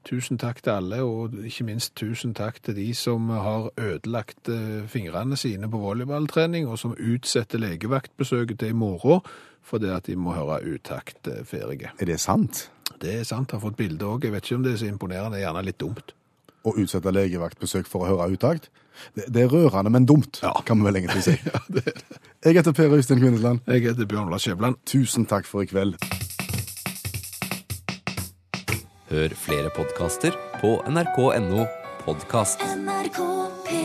[0.06, 4.84] Tusen takk til alle, og ikke minst tusen takk til de som har ødelagt eh,
[4.86, 9.26] fingrene sine på volleyballtrening, og som utsetter legevaktbesøket til i morgen
[9.62, 11.90] fordi at de må høre utakt eh, ferdige.
[11.98, 12.68] Er det sant?
[13.00, 14.26] Det er sant, jeg har fått bilde òg.
[14.26, 16.14] Jeg vet ikke om det er så imponerende, det er gjerne litt dumt.
[16.62, 18.68] Å utsette legevaktbesøk for å høre Utakt?
[19.16, 21.36] Det, det er rørende, men dumt, kan vi vel egentlig si.
[22.44, 23.62] Jeg heter Per Øystein Kvinnesland.
[23.66, 24.78] Jeg heter Bjørn Lars Skjæveland.
[24.86, 25.96] Tusen takk for i kveld.
[29.12, 31.66] Hør flere podkaster på nrk.no
[32.06, 32.62] podkast.
[32.80, 33.18] NRK
[33.68, 33.81] P3